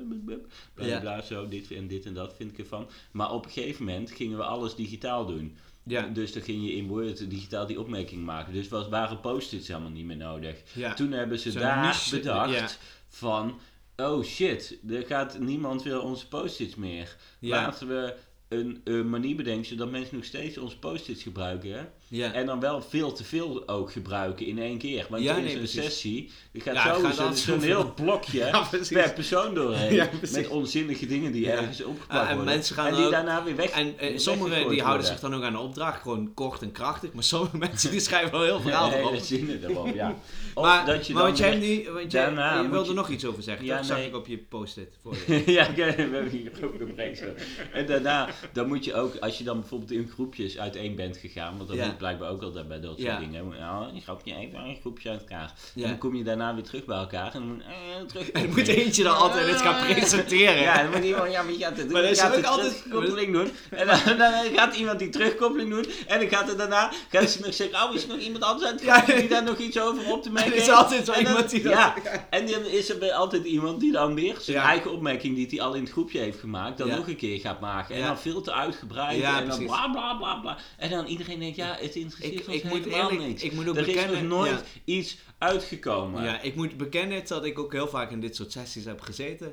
bla, 0.75 0.87
Ja. 0.87 1.01
bla, 1.01 1.23
zo, 1.23 1.49
dit 1.49 1.71
en 1.71 1.87
dit 1.89 2.07
en 2.07 2.15
dat 2.15 2.35
vind 2.37 2.53
ik 2.53 2.59
ervan. 2.59 2.89
Maar 3.13 3.33
op 3.33 3.45
een 3.45 3.51
gegeven 3.51 3.85
moment 3.85 4.11
gingen 4.11 4.37
we 4.37 4.45
alles 4.45 4.75
digitaal 4.75 5.27
doen. 5.27 5.57
ja, 5.85 6.07
Dus 6.07 6.33
dan 6.33 6.43
ging 6.43 6.65
je 6.65 6.73
in 6.73 6.87
Word 6.87 7.31
digitaal 7.31 7.67
die 7.67 7.81
opmerking 7.81 8.25
maken. 8.25 8.53
Dus 8.53 8.69
was, 8.69 8.89
waren 8.89 9.21
post-its 9.21 9.69
helemaal 9.69 9.91
niet 9.91 10.05
meer 10.05 10.17
nodig. 10.17 10.63
ja. 10.75 10.95
Toen 10.95 11.13
hebben 11.13 11.39
ze 11.39 11.53
daar 11.53 11.87
niche- 11.87 12.17
bedacht 12.17 12.79
van... 13.09 13.59
Oh 13.97 14.25
shit, 14.25 14.79
er 14.89 15.07
gaat 15.07 15.39
niemand 15.39 15.83
wil 15.83 16.01
onze 16.01 16.29
post-its 16.29 16.75
meer. 16.75 17.17
Laten 17.41 17.89
we 17.89 18.15
een, 18.49 18.81
een 18.85 19.11
manier 19.11 19.37
bedenken 19.37 19.65
zodat 19.67 19.91
mensen 19.91 20.17
nog 20.17 20.25
steeds 20.25 20.59
onze 20.59 20.79
post-its 20.79 21.23
gebruiken. 21.23 21.93
Ja. 22.11 22.33
En 22.33 22.47
dan 22.47 22.61
wel 22.61 22.83
veel 22.83 23.13
te 23.13 23.25
veel 23.25 23.69
ook 23.69 23.93
gebruiken 23.93 24.47
in 24.47 24.59
één 24.59 24.79
keer. 24.79 25.07
Want 25.09 25.23
Ja, 25.23 25.35
in 25.35 25.41
nee, 25.43 25.51
zo'n 25.51 25.59
precies. 25.59 25.83
sessie, 25.83 26.31
er 26.53 26.61
gaat 26.63 26.75
Ja, 26.75 26.95
zo 26.95 27.01
gaat 27.01 27.39
zo'n 27.39 27.55
dan 27.59 27.65
heel 27.67 27.93
blokje 27.95 28.39
Ja, 28.53 28.69
per 28.91 29.13
persoon 29.13 29.55
doorheen. 29.55 29.95
Ja, 30.01 30.09
met 30.33 30.49
onzinnige 30.49 31.07
dingen 31.07 31.33
die 31.33 31.45
Ja. 31.45 31.51
ergens 31.53 31.83
opgeplakt 31.85 32.23
Ah, 32.25 32.29
en 32.31 32.35
worden. 32.37 32.55
mensen 32.55 32.75
gaan 32.75 32.87
en 32.87 32.95
die 32.95 33.05
ook- 33.05 33.11
daarna 33.11 33.43
weer 33.45 33.57
weg 33.57 33.71
En 33.71 33.95
weer 33.99 34.21
sommigen 34.21 34.69
die 34.69 34.83
houden 34.83 35.07
zich 35.07 35.21
dan 35.21 35.35
ook 35.35 35.43
aan 35.43 35.53
de 35.53 35.59
opdracht, 35.59 36.03
gewoon 36.03 36.35
kort 36.35 36.63
en 36.63 36.73
krachtig. 36.73 37.13
Maar 37.13 37.25
sommige 37.25 37.57
mensen 37.67 37.91
die 37.91 38.01
schrijven 38.01 38.31
wel 38.31 38.43
heel 38.43 38.61
verhaal 38.61 38.93
erop. 38.93 39.17
zinnen 39.17 39.65
erop, 39.71 39.95
ja. 39.95 40.15
Of 40.55 40.65
Maar, 40.65 40.87
dat 40.87 41.07
je 41.07 41.13
maar 41.13 41.23
dan 41.23 41.31
want 41.33 41.39
jij, 41.43 41.51
want 41.93 42.13
jij 42.13 42.31
je 42.63 42.69
wilde 42.71 42.89
je- 42.89 42.95
nog 42.95 43.09
iets 43.09 43.25
over 43.25 43.43
zeggen, 43.43 43.65
Ja, 43.67 43.77
toch? 43.77 43.87
Zag 43.87 44.05
ik 44.05 44.17
op 44.17 44.27
je 44.27 44.39
post-it 44.39 44.95
voor 45.03 45.17
je. 45.27 45.43
ja, 45.53 45.75
we 45.75 45.83
hebben 45.83 46.29
hier 46.29 46.51
ook 46.65 46.81
een 46.81 46.95
brainstorm. 46.95 47.35
En 47.73 47.87
daarna, 47.87 48.29
dan 48.53 48.69
moet 48.69 48.85
je 48.85 48.95
ook, 48.95 49.17
als 49.17 49.39
je 49.39 49.45
dan 49.45 49.61
bijvoorbeeld 49.61 49.91
in 49.91 50.11
groepjes 50.13 50.59
uiteen 50.59 50.95
bent 50.95 51.17
gegaan, 51.17 51.57
want 51.57 51.69
dat 51.69 51.77
Ja. 51.79 51.87
moet 51.87 51.99
blijkbaar 52.01 52.31
ook 52.31 52.43
altijd 52.43 52.69
bij 52.69 52.81
dat 52.81 52.91
soort 52.91 53.03
Ja. 53.03 53.19
dingen. 53.19 53.49
Nou, 53.49 53.95
een 53.95 54.01
grapje 54.01 54.35
even, 54.37 54.59
een 54.59 54.77
groepje 54.81 55.11
uit 55.11 55.21
elkaar. 55.21 55.53
Ja. 55.75 55.83
En 55.83 55.89
dan 55.89 55.99
kom 55.99 56.15
je 56.15 56.25
daarna 56.25 56.55
weer 56.55 56.63
terug 56.65 56.85
bij 56.85 56.97
elkaar 56.97 57.35
en 57.35 57.41
dan 57.41 57.47
moet, 57.49 57.63
eh, 57.63 58.07
terug. 58.07 58.31
En 58.37 58.43
dan 58.43 58.51
moet 58.57 58.69
eentje 58.69 59.03
dan 59.03 59.17
altijd 59.17 59.49
het 59.49 59.61
gaan 59.61 59.87
presenteren. 59.87 60.61
Ja, 60.61 60.83
dan 60.83 60.91
moet 60.91 61.05
iemand, 61.05 61.33
ja, 61.33 61.43
je 61.49 61.57
gaat 61.59 61.69
het 61.77 61.77
doen. 61.77 61.93
Maar 61.93 62.03
dan 62.03 62.15
gaat 62.17 62.37
ook 62.37 62.45
altijd- 62.45 62.83
terugkoppeling 62.83 63.33
doen. 63.33 63.51
En 63.71 63.87
dan, 63.87 63.99
dan 64.19 64.33
gaat 64.55 64.77
iemand 64.77 64.99
die 64.99 65.09
terugkoppeling 65.09 65.71
doen. 65.71 65.85
En 66.07 66.19
dan 66.21 66.29
gaat 66.29 66.49
er 66.49 66.57
daarna, 66.57 66.93
gaat 67.11 67.31
ze 67.31 67.41
nog 67.41 67.55
zeggen, 67.55 67.83
oh, 67.89 67.95
is 67.95 68.03
er 68.03 68.09
nog 68.09 68.19
iemand 68.19 68.45
anders 68.45 68.67
aan 68.71 68.75
het 68.77 68.85
Ja. 68.85 69.01
die 69.05 69.29
daar 69.29 69.45
nog 69.45 69.59
iets 69.59 69.81
over 69.81 70.13
op 70.13 70.23
te 70.23 70.31
merken 70.41 70.53
Er 70.53 70.59
is 70.59 70.67
heeft? 70.67 70.79
altijd 70.79 71.07
wel 71.07 71.19
iemand 71.19 71.51
die 71.51 71.63
dat- 71.63 71.73
Ja, 71.73 71.95
en 72.31 72.47
dan 72.47 72.65
is 72.65 72.89
er 72.91 73.13
altijd 73.13 73.45
iemand 73.45 73.81
die 73.81 73.93
dan 73.93 74.15
weer 74.15 74.37
zijn 74.41 74.57
Ja. 74.57 74.65
eigen 74.65 74.93
opmerking 74.93 75.35
die 75.35 75.47
hij 75.51 75.61
al 75.61 75.75
in 75.75 75.83
het 75.83 75.93
groepje 75.93 76.19
heeft 76.19 76.39
gemaakt, 76.41 76.79
dan 76.79 76.89
Ja. 76.89 76.97
nog 76.97 77.07
een 77.09 77.17
keer 77.17 77.41
gaat 77.41 77.61
maken. 77.61 77.95
En 77.95 78.01
Ja. 78.01 78.07
dan 78.07 78.19
veel 78.19 78.41
te 78.41 78.53
uitgebreid. 78.53 79.19
Ja, 79.21 79.41
en 79.41 79.49
dan 79.49 79.65
bla 79.67 79.89
bla 79.89 80.15
bla 80.15 80.35
bla. 80.35 80.57
En 80.77 80.91
dan 80.91 81.07
iedereen 81.07 81.39
denkt, 81.41 81.57
ja, 81.57 81.77
Ik, 81.95 82.47
ik 82.47 82.65
moet 82.65 82.87
eerlijk, 82.87 83.21
niks. 83.21 83.43
ik 83.43 83.53
moet 83.53 83.69
ook 83.69 83.77
er 83.77 83.89
is 83.89 83.95
bekennen... 83.95 84.29
nog 84.29 84.39
nooit 84.39 84.51
ja. 84.51 84.63
iets 84.85 85.17
uitgekomen. 85.39 86.25
Ja, 86.25 86.41
ik 86.41 86.55
moet 86.55 86.77
bekennen 86.77 87.23
dat 87.27 87.45
ik 87.45 87.59
ook 87.59 87.73
heel 87.73 87.89
vaak 87.89 88.11
in 88.11 88.21
dit 88.21 88.37
soort 88.37 88.53
sessies 88.53 88.85
heb 88.85 89.01
gezeten. 89.01 89.53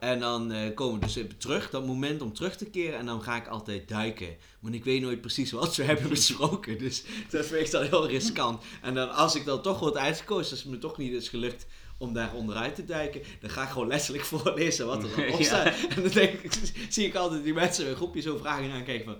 En 0.00 0.20
dan 0.20 0.52
eh, 0.52 0.74
komen 0.74 1.00
we 1.00 1.06
dus 1.06 1.16
even 1.16 1.38
terug, 1.38 1.70
dat 1.70 1.86
moment 1.86 2.22
om 2.22 2.32
terug 2.32 2.56
te 2.56 2.64
keren. 2.64 2.98
En 2.98 3.06
dan 3.06 3.22
ga 3.22 3.36
ik 3.36 3.46
altijd 3.46 3.88
duiken. 3.88 4.36
Want 4.60 4.74
ik 4.74 4.84
weet 4.84 5.00
nooit 5.00 5.20
precies 5.20 5.50
wat 5.50 5.76
we 5.76 5.82
hebben 5.92 6.08
besproken. 6.08 6.78
Dus 6.78 7.02
dat 7.30 7.46
vind 7.46 7.66
ik 7.66 7.70
dan 7.70 7.82
heel 7.82 8.08
riskant. 8.08 8.62
En 8.82 8.94
dan 8.94 9.10
als 9.14 9.34
ik 9.34 9.44
dan 9.44 9.62
toch 9.62 9.78
word 9.78 9.96
uitgekozen, 9.96 10.50
als 10.50 10.62
het 10.62 10.70
me 10.70 10.78
toch 10.78 10.98
niet 10.98 11.12
is 11.12 11.28
gelukt 11.28 11.66
om 11.98 12.12
daar 12.12 12.34
onderuit 12.34 12.74
te 12.74 12.84
duiken. 12.84 13.22
Dan 13.40 13.50
ga 13.50 13.62
ik 13.62 13.68
gewoon 13.68 13.88
letterlijk 13.88 14.24
voorlezen 14.32 14.86
wat 14.86 15.02
er 15.02 15.16
dan 15.16 15.32
op 15.32 15.38
Ja. 15.38 15.44
staat. 15.44 15.74
En 15.88 16.02
dan 16.02 16.12
denk 16.12 16.32
ik, 16.32 16.52
zie 16.88 17.06
ik 17.06 17.14
altijd 17.14 17.44
die 17.44 17.54
mensen 17.54 17.86
in 17.86 17.94
groepjes 17.94 18.24
zo 18.24 18.36
vragen 18.36 18.70
aankijken 18.70 19.04
van... 19.04 19.16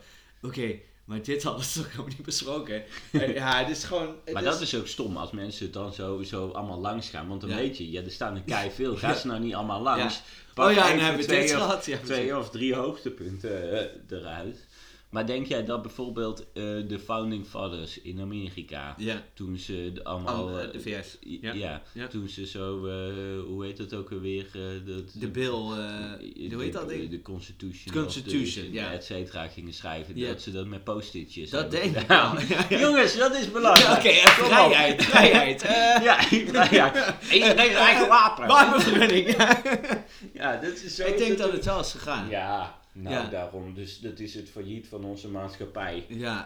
Oké, 0.50 0.78
maar 1.10 1.22
dit 1.22 1.42
hadden 1.42 1.62
we 1.62 1.72
toch 1.72 1.90
helemaal 1.90 2.06
niet 2.06 2.22
besproken. 2.22 2.82
En 3.12 3.32
ja, 3.32 3.58
het 3.58 3.76
is 3.76 3.84
gewoon... 3.84 4.14
het 4.24 4.34
Maar 4.34 4.42
dat 4.42 4.60
is 4.60 4.74
ook 4.74 4.86
stom 4.86 5.16
als 5.16 5.30
mensen 5.30 5.64
het 5.64 5.74
dan 5.74 5.92
zo, 5.92 6.22
zo 6.22 6.48
allemaal 6.48 6.80
langs 6.80 7.08
gaan. 7.08 7.28
Want 7.28 7.40
dan 7.40 7.50
Ja. 7.50 7.56
weet 7.56 7.78
je, 7.78 7.90
ja, 7.90 8.02
er 8.02 8.10
staan 8.10 8.34
er 8.34 8.42
kei 8.42 8.70
veel. 8.78 8.96
Ga 8.96 9.14
ze 9.14 9.26
nou 9.26 9.40
niet 9.40 9.54
allemaal 9.54 9.80
langs. 9.80 10.22
Ja. 10.54 10.64
Oh 10.64 10.72
ja, 10.72 10.90
en 10.90 10.98
hebben 10.98 11.26
we 11.26 11.32
dit 11.32 11.50
gehad. 11.50 11.86
Ja. 11.86 11.98
Twee 12.04 12.36
of 12.36 12.50
drie 12.50 12.74
hoogtepunten 12.74 13.72
eh, 13.72 14.18
eruit. 14.18 14.66
Maar 15.10 15.26
denk 15.26 15.46
jij 15.46 15.64
dat 15.64 15.82
bijvoorbeeld 15.82 16.40
eh, 16.40 16.62
de 16.88 16.98
Founding 17.04 17.46
Fathers 17.46 18.00
in 18.00 18.20
Amerika, 18.20 18.94
Ja, 18.98 19.22
toen 19.34 19.58
ze 19.58 19.90
de 19.94 20.04
allemaal... 20.04 20.48
Al- 20.48 20.58
eh, 20.58 20.72
de 20.72 20.80
VS. 20.80 21.16
Ja. 21.20 21.52
Ja, 21.52 21.82
Ja. 21.92 22.06
toen 22.06 22.28
ze 22.28 22.46
zo, 22.46 22.86
eh, 22.86 23.44
hoe 23.46 23.64
heet 23.64 23.76
dat 23.76 23.94
ook 23.94 24.12
alweer? 24.12 24.46
eh, 24.54 24.60
dat, 24.94 25.02
De 25.14 25.28
bill, 25.28 25.46
eh, 25.52 26.52
hoe 26.52 26.62
heet 26.62 26.72
dat 26.72 26.88
de, 26.88 26.96
ding? 26.96 27.10
de 27.10 27.22
Constitution. 27.22 27.94
Constitution, 27.94 28.64
de, 28.64 28.72
ja. 28.72 28.92
et 28.92 29.04
cetera, 29.04 29.48
gingen 29.48 29.72
schrijven. 29.74 30.20
Dat 30.20 30.42
ze 30.42 30.50
dat 30.52 30.66
met 30.66 30.84
post-itjes 30.84 31.50
Dat 31.50 31.70
denk 31.70 31.96
ik. 31.96 32.08
Jongens, 32.80 33.16
dat 33.16 33.34
is 33.34 33.50
belangrijk. 33.50 33.98
Oké, 33.98 34.08
op. 34.08 34.46
vrijheid, 34.46 35.04
vrijheid. 35.04 35.62
eh 35.62 36.02
Ja, 36.08 36.22
vrijheid. 36.22 37.14
Iedereen 37.32 37.74
eigen 37.74 38.08
wapen. 38.08 38.46
wapenvergunning. 38.46 39.36
Ja, 40.32 40.56
dat 40.56 40.72
is 40.72 40.94
zo 40.94 41.06
ik 41.06 41.18
denk 41.18 41.38
dat 41.38 41.52
het 41.52 41.64
wel 41.64 41.80
is 41.80 41.90
gegaan. 41.90 42.28
Ja, 42.28 42.79
nou 42.92 43.14
Ja. 43.14 43.28
daarom. 43.30 43.74
Dus 43.74 43.98
dat 44.00 44.18
is 44.18 44.34
het 44.34 44.50
failliet 44.50 44.86
van 44.88 45.04
onze 45.04 45.28
maatschappij. 45.28 46.04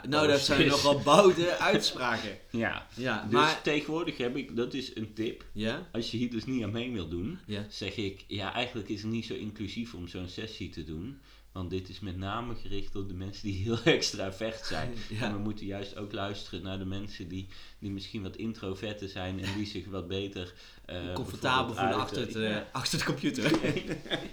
nou 0.08 0.28
dat 0.28 0.40
zijn 0.40 0.58
Precies. 0.64 0.82
nogal 0.82 1.00
boude 1.02 1.56
uitspraken. 1.72 2.38
Ja. 2.50 2.86
Ja, 2.96 3.22
Dus 3.22 3.32
maar... 3.32 3.62
tegenwoordig 3.62 4.16
heb 4.16 4.36
ik, 4.36 4.56
dat 4.56 4.74
is 4.74 4.96
een 4.96 5.12
tip. 5.12 5.44
Ja? 5.52 5.88
Als 5.92 6.10
je 6.10 6.16
hier 6.16 6.30
dus 6.30 6.44
niet 6.44 6.62
aan 6.62 6.72
mee 6.72 6.92
wil 6.92 7.08
doen, 7.08 7.38
Ja. 7.46 7.64
zeg 7.68 7.96
ik, 7.96 8.24
ja, 8.28 8.52
eigenlijk 8.54 8.88
is 8.88 9.02
het 9.02 9.10
niet 9.10 9.24
zo 9.26 9.34
inclusief 9.34 9.94
om 9.94 10.08
zo'n 10.08 10.28
sessie 10.28 10.68
te 10.70 10.84
doen. 10.84 11.18
Want 11.54 11.70
dit 11.70 11.88
is 11.88 12.00
met 12.00 12.16
name 12.16 12.54
gericht 12.54 12.96
op 12.96 13.08
de 13.08 13.14
mensen 13.14 13.42
die 13.48 13.62
heel 13.62 13.78
extravert 13.96 14.66
zijn. 14.66 14.92
Ja. 15.08 15.22
En 15.26 15.32
we 15.32 15.38
moeten 15.38 15.66
juist 15.66 15.96
ook 15.96 16.12
luisteren 16.12 16.62
naar 16.62 16.78
de 16.78 16.84
mensen 16.84 17.28
die, 17.28 17.46
die 17.78 17.90
misschien 17.90 18.22
wat 18.22 18.36
introverter 18.36 19.08
zijn 19.08 19.44
en 19.44 19.54
die 19.56 19.66
zich 19.66 19.84
wat 19.86 20.08
beter 20.08 20.52
eh, 20.84 21.12
Comfortabel 21.14 21.74
voelen 21.74 21.94
achter, 21.96 22.20
het, 22.20 22.34
eh, 22.36 22.56
achter 22.72 22.98
de 22.98 23.04
computer. 23.04 23.58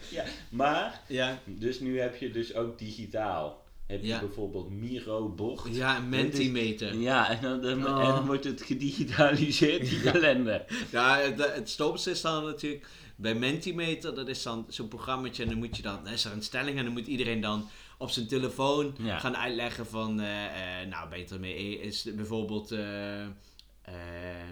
ja, 0.09 0.23
maar, 0.49 1.01
ja. 1.07 1.39
dus 1.45 1.79
nu 1.79 1.99
heb 1.99 2.15
je 2.15 2.31
dus 2.31 2.53
ook 2.55 2.79
digitaal. 2.79 3.63
Heb 3.87 4.01
je 4.01 4.07
Ja. 4.07 4.19
bijvoorbeeld 4.19 4.69
Miro 4.69 5.29
Bocht. 5.29 5.75
ja, 5.75 5.97
een 5.97 6.09
mentimeter. 6.09 6.95
Ja, 6.95 7.29
en 7.29 7.41
dan, 7.41 7.61
dan- 7.61 7.87
Oh. 7.87 7.99
en 8.03 8.07
dan 8.07 8.25
wordt 8.25 8.43
het 8.43 8.61
gedigitaliseerd, 8.61 9.89
die 9.89 10.09
ellende. 10.11 10.65
Ja, 10.91 11.17
het, 11.19 11.53
het 11.55 11.69
stomste 11.69 12.11
is 12.11 12.21
dan 12.21 12.43
natuurlijk 12.45 12.87
bij 13.21 13.35
Mentimeter, 13.35 14.15
dat 14.15 14.27
is 14.27 14.43
dan 14.43 14.65
zo'n 14.69 14.87
programmaatje 14.87 15.43
en 15.43 15.49
dan 15.49 15.57
moet 15.57 15.75
je 15.77 15.81
dan, 15.81 16.03
dan 16.03 16.13
is 16.13 16.25
er 16.25 16.31
een 16.31 16.43
stelling 16.43 16.77
en 16.77 16.83
dan 16.83 16.93
moet 16.93 17.07
iedereen 17.07 17.41
dan 17.41 17.69
op 17.97 18.09
zijn 18.09 18.27
telefoon 18.27 18.95
Ja. 18.97 19.19
gaan 19.19 19.37
uitleggen 19.37 19.85
van, 19.87 20.19
eh, 20.21 20.81
eh, 20.81 20.87
nou 20.87 21.09
beter 21.09 21.39
mee 21.39 21.79
is 21.79 22.03
bijvoorbeeld, 22.15 22.71
eh, 22.71 22.79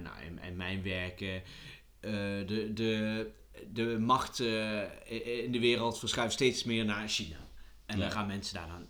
nou 0.03 0.15
in, 0.27 0.39
in 0.47 0.55
mijn 0.55 0.83
werken, 0.83 1.41
de, 1.99 2.71
de, 2.73 3.27
de 3.73 3.97
macht 3.99 4.39
in 4.39 5.51
de 5.51 5.59
wereld 5.59 5.99
verschuift 5.99 6.33
steeds 6.33 6.63
meer 6.63 6.85
naar 6.85 7.07
China. 7.07 7.37
En 7.85 7.97
Ja. 7.97 8.01
dan 8.03 8.11
gaan 8.11 8.27
mensen 8.27 8.55
daar 8.55 8.67
dan... 8.67 8.87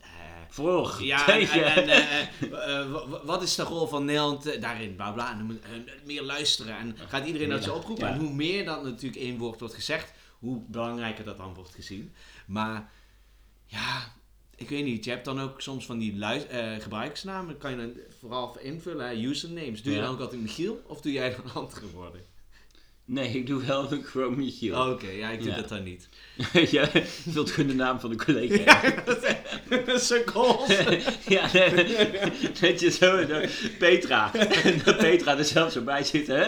Voor, 0.49 0.97
ja, 1.03 1.27
en, 1.27 1.39
tegen. 1.39 1.65
en, 1.75 1.87
en, 1.89 1.89
eh, 1.99 2.79
eh, 2.79 2.91
wa- 2.91 3.07
wa- 3.07 3.25
wat 3.25 3.41
is 3.43 3.55
de 3.55 3.63
rol 3.63 3.87
van 3.87 4.05
Nederland 4.05 4.61
daarin? 4.61 4.95
Bla 4.95 5.11
bla. 5.11 5.31
En 5.31 5.59
meer 6.05 6.21
luisteren. 6.23 6.77
En 6.77 6.95
gaat 7.07 7.25
iedereen 7.25 7.49
dat 7.49 7.63
zo 7.63 7.75
oproepen. 7.75 8.07
En 8.07 8.19
hoe 8.19 8.33
meer 8.33 8.65
dan 8.65 8.83
natuurlijk 8.83 9.21
één 9.21 9.37
woord 9.37 9.59
wordt 9.59 9.75
gezegd, 9.75 10.13
hoe 10.39 10.61
belangrijker 10.67 11.23
dat 11.25 11.37
dan 11.37 11.53
wordt 11.53 11.75
gezien. 11.75 12.13
Maar 12.47 12.91
ja, 13.65 14.11
ik 14.55 14.69
weet 14.69 14.83
niet. 14.83 15.05
Je 15.05 15.11
hebt 15.11 15.25
dan 15.25 15.41
ook 15.41 15.61
soms 15.61 15.85
van 15.85 15.97
die 15.99 16.15
lui- 16.17 16.41
eh, 16.43 16.75
gebruikersnamen. 16.79 17.57
kan 17.57 17.71
je 17.71 17.77
dan 17.77 17.91
vooral 18.19 18.57
invullen. 18.59 19.07
Hè? 19.07 19.13
Usernames. 19.15 19.81
Doe 19.83 19.93
je 19.93 19.99
dan 20.01 20.09
ook 20.09 20.19
altijd 20.19 20.41
Michiel? 20.41 20.81
Of 20.87 21.01
doe 21.01 21.11
jij 21.11 21.35
dan 21.35 21.53
andere 21.63 21.89
woorden? 21.89 22.21
Nee, 23.11 23.29
ik 23.29 23.47
doe 23.47 23.65
wel 23.65 23.91
een 23.91 24.03
gewoon 24.03 24.35
Michiel. 24.37 24.81
Oh, 24.81 24.89
Oké, 24.89 25.09
ja, 25.09 25.29
ik 25.29 25.39
doe 25.39 25.49
Ja. 25.49 25.55
dat 25.55 25.69
dan 25.69 25.83
niet. 25.83 26.09
Jij 26.71 27.05
vult 27.29 27.51
gewoon 27.51 27.69
de 27.69 27.75
naam 27.75 27.99
van 27.99 28.09
de 28.09 28.15
collega. 28.15 28.55
Ja, 28.81 29.03
dat 29.85 29.87
is 29.87 30.07
zo 30.07 30.23
cool. 30.25 30.59
ja, 31.35 31.41
dat 32.61 32.79
je 32.79 32.89
zo, 32.91 33.25
zo- 33.27 33.69
Petra. 33.79 34.33
En 34.33 34.81
dat 34.85 34.97
Petra 34.97 35.37
er 35.37 35.45
zelf 35.45 35.71
zo 35.71 35.81
bij 35.81 36.03
zit, 36.03 36.27
hè? 36.27 36.47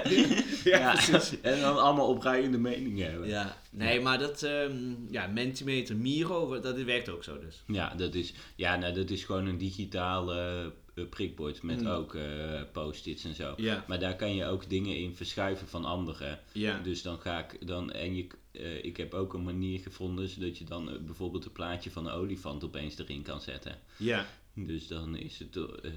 Ja. 0.63 0.95
En 1.41 1.61
dan 1.61 1.77
allemaal 1.81 2.07
opruiende 2.07 2.57
meningen 2.57 3.09
hebben. 3.11 3.27
Ja. 3.27 3.39
Ja, 3.41 3.57
nee, 3.85 3.99
maar 4.01 4.19
dat, 4.19 4.43
ehm, 4.43 4.73
ja, 5.09 5.27
Mentimeter, 5.27 5.95
Miro, 5.95 6.59
dat 6.59 6.81
werkt 6.81 7.09
ook 7.09 7.23
zo 7.23 7.37
dus. 7.39 7.63
dat 7.97 8.13
is, 8.13 8.33
ja 8.55 8.75
nou, 8.75 8.93
dat 8.93 9.09
is 9.09 9.23
gewoon 9.23 9.45
een 9.45 9.57
digitale 9.57 10.35
eh, 10.39 10.65
prikbord 11.09 11.63
met 11.63 11.81
Mm. 11.81 11.87
ook 11.87 12.15
eh, 12.15 12.61
post-its 12.71 13.23
en 13.23 13.35
zo. 13.35 13.53
Maar 13.87 13.99
daar 13.99 14.15
kan 14.15 14.35
je 14.35 14.45
ook 14.45 14.69
dingen 14.69 14.97
in 14.97 15.15
verschuiven 15.15 15.67
van 15.67 15.85
anderen. 15.85 16.39
Dus 16.83 17.01
dan 17.01 17.19
ga 17.19 17.39
ik 17.39 17.67
dan, 17.67 17.91
en 17.91 18.15
je, 18.15 18.27
eh, 18.51 18.83
ik 18.83 18.97
heb 18.97 19.13
ook 19.13 19.33
een 19.33 19.43
manier 19.43 19.79
gevonden 19.79 20.29
zodat 20.29 20.57
je 20.57 20.63
dan 20.65 20.89
eh, 20.91 20.99
bijvoorbeeld 20.99 21.45
een 21.45 21.51
plaatje 21.51 21.91
van 21.91 22.05
een 22.05 22.13
olifant 22.13 22.63
opeens 22.63 22.97
erin 22.97 23.21
kan 23.21 23.41
zetten. 23.41 23.79
Ja. 23.97 24.25
Dus 24.55 24.87
dan 24.87 25.15
is 25.17 25.39
het 25.39 25.55
eh, 25.57 25.91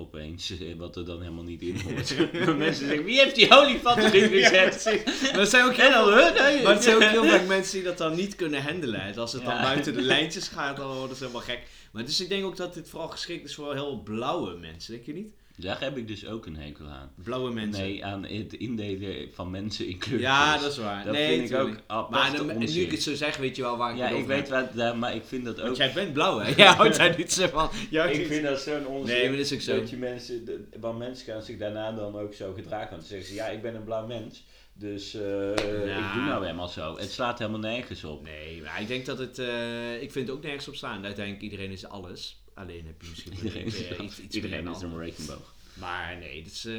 opeens 0.00 0.50
eh, 0.50 0.74
wat 0.76 0.96
er 0.96 1.04
dan 1.04 1.20
helemaal 1.20 1.44
niet 1.44 1.62
in 1.62 1.80
hoort. 1.84 2.56
Mensen 2.58 2.86
zeggen, 2.86 3.04
wie 3.04 3.18
heeft 3.20 3.34
die 3.34 3.50
olifant 3.50 3.98
erin 4.02 4.28
gezet? 4.42 4.84
Maar 5.32 5.40
het 5.40 5.50
zijn 5.50 5.64
ook 5.64 5.74
huh? 5.76 6.34
Nee. 6.40 6.62
Maar 6.62 6.72
het 6.74 6.82
zijn 6.82 6.96
ook 6.96 7.02
heel 7.02 7.24
vaak 7.24 7.46
mensen 7.56 7.74
die 7.74 7.82
dat 7.82 7.98
dan 7.98 8.14
niet 8.14 8.36
kunnen 8.36 8.62
handelen. 8.62 9.00
En 9.00 9.16
Als 9.16 9.32
het 9.32 9.44
dan 9.44 9.54
Ja. 9.54 9.62
buiten 9.62 9.94
de 9.94 10.00
lijntjes 10.02 10.48
gaat, 10.48 10.76
dan 10.76 10.96
worden 10.96 11.16
ze 11.16 11.22
helemaal 11.22 11.44
gek. 11.46 11.60
Maar 11.92 12.04
dus 12.04 12.20
ik 12.20 12.28
denk 12.28 12.44
ook 12.44 12.56
dat 12.56 12.74
dit 12.74 12.88
vooral 12.88 13.08
geschikt 13.08 13.44
is 13.48 13.54
voor 13.54 13.72
heel 13.74 14.00
blauwe 14.04 14.56
mensen, 14.56 14.92
denk 14.92 15.06
je 15.06 15.12
niet? 15.12 15.34
Daar 15.60 15.80
heb 15.80 15.96
ik 15.96 16.08
dus 16.08 16.26
ook 16.26 16.46
een 16.46 16.56
hekel 16.56 16.86
aan. 16.86 17.10
Blauwe 17.24 17.52
mensen. 17.52 17.82
Nee, 17.84 18.04
aan 18.04 18.24
het 18.24 18.52
indelen 18.52 19.28
van 19.32 19.50
mensen 19.50 19.86
in 19.86 19.98
kleurtjes. 19.98 20.28
Ja, 20.30 20.58
dat 20.58 20.70
is 20.72 20.78
waar. 20.78 21.04
Dat 21.04 21.12
nee, 21.12 21.38
vind 21.38 21.50
ik 21.50 21.56
ook 21.56 21.76
apart 21.86 22.10
Maar 22.10 22.36
dan, 22.36 22.58
nu 22.58 22.66
ik 22.66 22.90
het 22.90 23.02
zo 23.02 23.14
zeg, 23.14 23.36
weet 23.36 23.56
je 23.56 23.62
wel 23.62 23.76
waar 23.76 23.90
ik 23.92 23.98
Ja, 23.98 24.06
het 24.08 24.18
ik 24.18 24.26
weet 24.26 24.48
heb. 24.48 24.60
wat, 24.66 24.74
daar, 24.74 24.96
maar 24.96 25.14
ik 25.14 25.22
vind 25.24 25.44
dat 25.44 25.58
ook... 25.58 25.64
Want 25.64 25.76
jij 25.76 25.92
bent 25.92 26.12
blauw, 26.12 26.38
hè? 26.38 26.52
Ja, 26.62 26.74
houdt 26.74 26.96
daar 26.96 27.16
niet 27.16 27.32
zo 27.32 27.46
van. 27.46 27.70
Ja, 27.90 28.04
ik 28.04 28.26
vind 28.26 28.42
dat 28.44 28.60
zo'n 28.60 28.86
onzin. 28.86 29.14
Nee, 29.16 29.28
maar 29.28 29.36
dat 29.36 29.46
is 29.46 29.52
ook 29.52 29.60
zo. 29.60 29.76
Dat 29.80 29.90
je 29.90 29.96
mensen, 29.96 30.68
want 30.80 30.98
mensen 30.98 31.26
gaan 31.32 31.42
zich 31.42 31.58
daarna 31.58 31.92
dan 31.92 32.16
ook 32.18 32.34
zo 32.34 32.52
gedragen. 32.52 32.90
Want 32.90 33.00
dan 33.00 33.08
zeggen 33.10 33.28
ze, 33.28 33.34
ja, 33.34 33.46
ik 33.46 33.62
ben 33.62 33.74
een 33.74 33.84
blauw 33.84 34.06
mens. 34.06 34.44
Dus 34.72 35.14
eh, 35.14 35.56
Ja. 35.86 36.08
ik 36.08 36.14
doe 36.14 36.22
nou 36.22 36.42
helemaal 36.44 36.68
zo. 36.68 36.96
Het 36.98 37.10
slaat 37.10 37.38
helemaal 37.38 37.60
nergens 37.60 38.04
op. 38.04 38.22
Nee, 38.24 38.62
maar 38.62 38.80
ik 38.80 38.88
denk 38.88 39.06
dat 39.06 39.18
het... 39.18 39.38
eh, 39.38 40.02
ik 40.02 40.12
vind 40.12 40.26
het 40.28 40.36
ook 40.36 40.42
nergens 40.42 40.68
op 40.68 40.74
staan. 40.74 41.04
Uiteindelijk, 41.04 41.44
iedereen 41.44 41.70
is 41.70 41.86
alles. 41.86 42.42
Alleen 42.54 42.86
heb 42.86 43.02
je 43.02 43.08
misschien 43.10 43.32
Iedereen 43.32 43.64
is, 43.64 43.86
eh, 43.88 44.04
iets, 44.04 44.20
iets 44.20 44.34
iedereen 44.36 44.68
is 44.68 44.80
een 44.82 44.98
regenboog. 44.98 45.54
Maar 45.74 46.16
nee, 46.18 46.42
dat 46.42 46.52
is, 46.52 46.64
eh, 46.64 46.72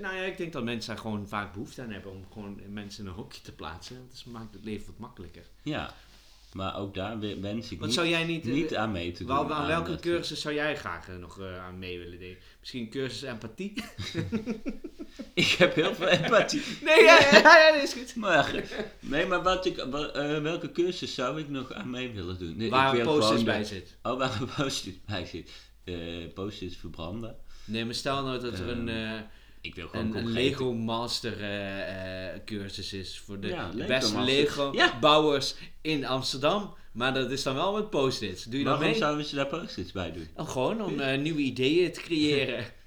nou 0.00 0.16
ja, 0.16 0.22
ik 0.22 0.36
denk 0.36 0.52
dat 0.52 0.64
mensen 0.64 0.94
daar 0.94 1.02
gewoon 1.02 1.28
vaak 1.28 1.52
behoefte 1.52 1.82
aan 1.82 1.90
hebben 1.90 2.12
om 2.12 2.24
gewoon 2.32 2.60
mensen 2.72 3.02
in 3.04 3.10
een 3.10 3.16
hokje 3.16 3.40
te 3.42 3.52
plaatsen. 3.52 4.08
Dat 4.12 4.24
maakt 4.26 4.54
het 4.54 4.64
leven 4.64 4.86
wat 4.86 4.98
makkelijker. 4.98 5.42
Ja, 5.62 5.94
maar 6.52 6.76
ook 6.76 6.94
daar 6.94 7.18
we- 7.18 7.40
wens 7.40 7.70
ik 7.70 7.78
Wat 7.78 7.86
niet, 7.86 7.96
zou 7.96 8.08
jij 8.08 8.24
niet... 8.24 8.46
eh, 8.46 8.52
niet 8.52 8.76
aan 8.76 8.92
mee 8.92 9.12
te 9.12 9.24
doen. 9.24 9.36
wel, 9.36 9.52
aan 9.54 9.66
welke 9.66 9.96
cursus 9.96 10.40
zou 10.40 10.54
jij 10.54 10.76
graag 10.76 11.08
eh, 11.08 11.16
nog 11.16 11.40
aan 11.42 11.78
mee 11.78 11.98
willen 11.98 12.20
doen? 12.20 12.36
Misschien 12.60 12.82
een 12.82 12.90
cursus 12.90 13.22
empathie? 13.22 13.72
Ik 15.34 15.46
heb 15.46 15.74
heel 15.74 15.94
veel 15.94 16.06
empathie. 16.08 16.62
nee, 16.84 17.02
ja, 17.02 17.18
ja, 17.32 17.74
is 17.74 17.92
goed. 17.92 18.16
Maar, 18.16 18.54
nee, 19.00 19.26
maar 19.26 19.42
wat 19.42 19.66
ik, 19.66 19.76
eh, 19.78 20.38
welke 20.42 20.72
cursus 20.72 21.14
zou 21.14 21.40
ik 21.40 21.48
nog 21.48 21.72
aan 21.72 21.90
mee 21.90 22.10
willen 22.12 22.38
doen? 22.38 22.56
Nee, 22.56 22.66
ik 22.66 22.72
Waar 22.72 22.90
wil 22.96 23.00
een 23.14 23.18
post 23.20 23.44
bij 23.44 23.64
zit. 23.64 23.96
Oh, 24.02 24.18
waar 24.18 24.40
een 24.40 24.48
post-it 24.56 25.04
bij 25.06 25.26
zit. 25.26 25.50
Eh 25.84 25.94
post-its 26.34 26.76
verbranden. 26.76 27.36
Nee, 27.64 27.84
maar 27.84 27.94
stel 27.94 28.24
nou 28.24 28.40
dat 28.40 28.58
er 28.58 28.68
een, 28.68 28.88
Ehm, 28.88 29.14
eh, 29.14 29.20
Ik 29.60 29.74
wil 29.74 29.88
gewoon 29.88 30.16
een, 30.16 30.26
Lego 30.32 30.72
Master 30.72 31.32
cursus 32.44 32.92
is 32.92 33.18
voor 33.24 33.40
de, 33.40 33.48
Ja, 33.48 33.70
de 33.70 33.76
Lego 33.76 33.88
beste 33.88 34.14
Master. 34.14 34.34
Lego 34.34 34.70
Ja. 34.74 34.98
bouwers 35.00 35.54
in 35.80 36.06
Amsterdam. 36.06 36.74
Maar 36.92 37.14
dat 37.14 37.30
is 37.30 37.42
dan 37.42 37.54
wel 37.54 37.72
met 37.72 37.90
post-its. 37.90 38.44
Doe 38.44 38.58
je 38.58 38.64
dat 38.64 38.72
Waarom 38.74 38.90
mee? 38.90 39.00
zouden 39.00 39.24
ze 39.26 39.34
daar 39.34 39.46
post-its 39.46 39.92
bij 39.92 40.12
doen? 40.12 40.28
Oh, 40.36 40.48
gewoon 40.48 40.82
om 40.82 41.20
nieuwe 41.22 41.40
ideeën 41.40 41.92
te 41.92 42.00
creëren. 42.00 42.64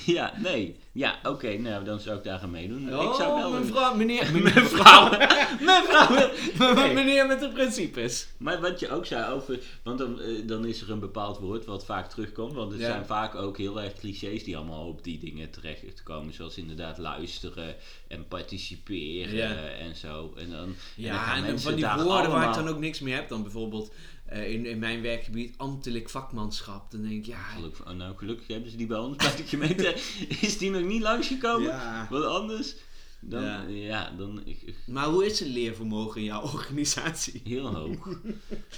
Ja, 0.16 0.32
nee. 0.36 0.76
Ja, 0.92 1.18
oké, 1.22 1.56
nou 1.58 1.84
dan 1.84 2.00
zou 2.00 2.16
ik 2.18 2.24
daar 2.24 2.40
aan 2.40 2.50
meedoen. 2.50 2.94
Oh, 2.94 3.04
ik 3.04 3.14
zou 3.14 3.72
wel 3.72 3.94
meneer, 3.96 4.32
Mevrouw. 4.42 5.10
Mevrouw. 5.60 6.74
Nee. 6.74 6.94
meneer 6.94 7.26
met 7.26 7.40
de 7.40 7.48
principes. 7.48 8.28
Maar 8.36 8.60
wat 8.60 8.80
je 8.80 8.90
ook 8.90 9.06
zei 9.06 9.32
over, 9.32 9.58
want 9.82 9.98
dan, 9.98 10.20
eh, 10.20 10.46
dan 10.46 10.64
is 10.66 10.80
er 10.82 10.90
een 10.90 10.98
bepaald 11.00 11.38
woord 11.38 11.64
wat 11.64 11.84
vaak 11.84 12.10
terugkomt. 12.10 12.52
Want 12.52 12.72
Ja. 12.72 12.78
zijn 12.78 13.06
vaak 13.06 13.34
ook 13.34 13.58
heel 13.58 13.80
erg 13.82 13.92
clichés 13.92 14.44
die 14.44 14.56
allemaal 14.56 14.86
op 14.86 15.04
die 15.04 15.18
dingen 15.18 15.50
terecht 15.50 16.02
komen. 16.02 16.34
Zoals 16.34 16.56
inderdaad 16.56 16.98
luisteren 16.98 17.74
en 18.08 18.28
participeren 18.28 19.34
Ja. 19.36 19.54
en 19.68 19.96
zo. 19.96 20.32
En 20.36 20.50
dan, 20.50 20.58
en 20.58 20.66
dan 20.66 20.74
Ja, 20.96 21.18
gaan 21.18 21.36
en, 21.36 21.42
mensen 21.42 21.70
van 21.70 21.74
die 21.96 22.04
woorden 22.04 22.30
waar 22.30 22.48
ik 22.48 22.54
dan 22.54 22.68
ook 22.68 22.78
niks 22.78 23.00
meer 23.00 23.14
heb. 23.14 23.28
Dan 23.28 23.42
bijvoorbeeld 23.42 23.92
eh, 24.28 24.52
in, 24.52 24.66
in 24.66 24.78
mijn 24.78 25.02
werkgebied 25.02 25.54
ambtelijk 25.56 26.08
vakmanschap. 26.10 26.90
Dan 26.90 27.02
denk 27.02 27.12
ik, 27.14 27.26
ja... 27.26 27.38
Gelukkig, 27.42 27.86
oh, 27.88 27.92
nou, 27.96 28.16
gelukkig 28.16 28.46
hebben 28.46 28.70
ze 28.70 28.76
die 28.76 28.86
bij 28.86 28.98
ons 28.98 29.16
bij 29.26 29.36
de 29.36 29.42
gemeente. 29.42 29.94
is 30.40 30.58
die 30.58 30.70
nog 30.70 30.82
niet 30.82 31.02
langsgekomen? 31.02 31.66
Ja. 31.68 32.06
Want 32.10 32.24
anders, 32.24 32.74
dan, 33.20 33.42
Ja. 33.42 33.66
ja. 33.68 34.10
dan 34.16 34.40
ik- 34.44 34.62
ik- 34.62 34.76
Maar 34.86 35.06
hoe 35.06 35.26
is 35.26 35.40
het 35.40 35.48
leervermogen 35.48 36.20
in 36.20 36.26
jouw 36.26 36.42
organisatie? 36.54 37.40
heel 37.44 37.74
hoog. 37.74 38.08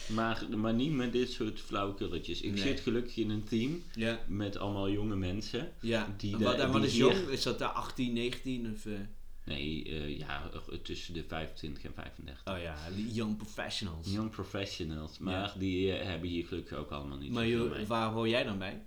maar, 0.09 0.45
maar 0.57 0.75
niet 0.75 0.93
met 0.93 1.13
dit 1.13 1.31
soort 1.31 1.61
flauwekulletjes. 1.61 2.41
Ik 2.41 2.53
Nee. 2.53 2.63
zit 2.63 2.81
gelukkig 2.81 3.17
in 3.17 3.31
een 3.31 3.45
team 3.45 3.83
Ja. 3.95 4.21
met 4.29 4.57
allemaal 4.59 4.91
jonge 4.91 5.17
mensen. 5.17 5.73
Ja, 5.81 6.15
Die 6.17 6.33
en 6.33 6.39
de- 6.39 6.45
wat, 6.45 6.59
en 6.59 6.73
wat 6.73 6.81
die 6.83 6.91
is 6.91 6.97
jong? 6.97 7.29
Is 7.29 7.43
dat 7.43 7.59
daar 7.59 7.69
18, 7.69 8.13
19 8.13 8.73
of... 8.75 8.87
eh, 8.87 8.93
Nee, 9.45 9.85
eh, 9.85 10.19
ja, 10.19 10.51
eh, 10.53 10.79
tussen 10.83 11.15
de 11.15 11.25
25 11.29 11.85
en 11.85 11.93
35. 11.95 12.55
oh 12.55 12.63
ja, 12.63 12.77
young 13.13 13.37
professionals. 13.37 14.13
Young 14.13 14.31
professionals, 14.31 15.19
maar 15.19 15.53
die 15.59 15.93
eh, 15.93 16.07
hebben 16.07 16.29
hier 16.29 16.47
gelukkig 16.47 16.79
ook 16.79 16.91
allemaal 16.91 17.19
niet 17.19 17.33
maar 17.33 17.47
joh, 17.47 17.87
waar 17.87 18.11
hoor 18.11 18.29
jij 18.29 18.45
dan 18.45 18.59
bij? 18.59 18.83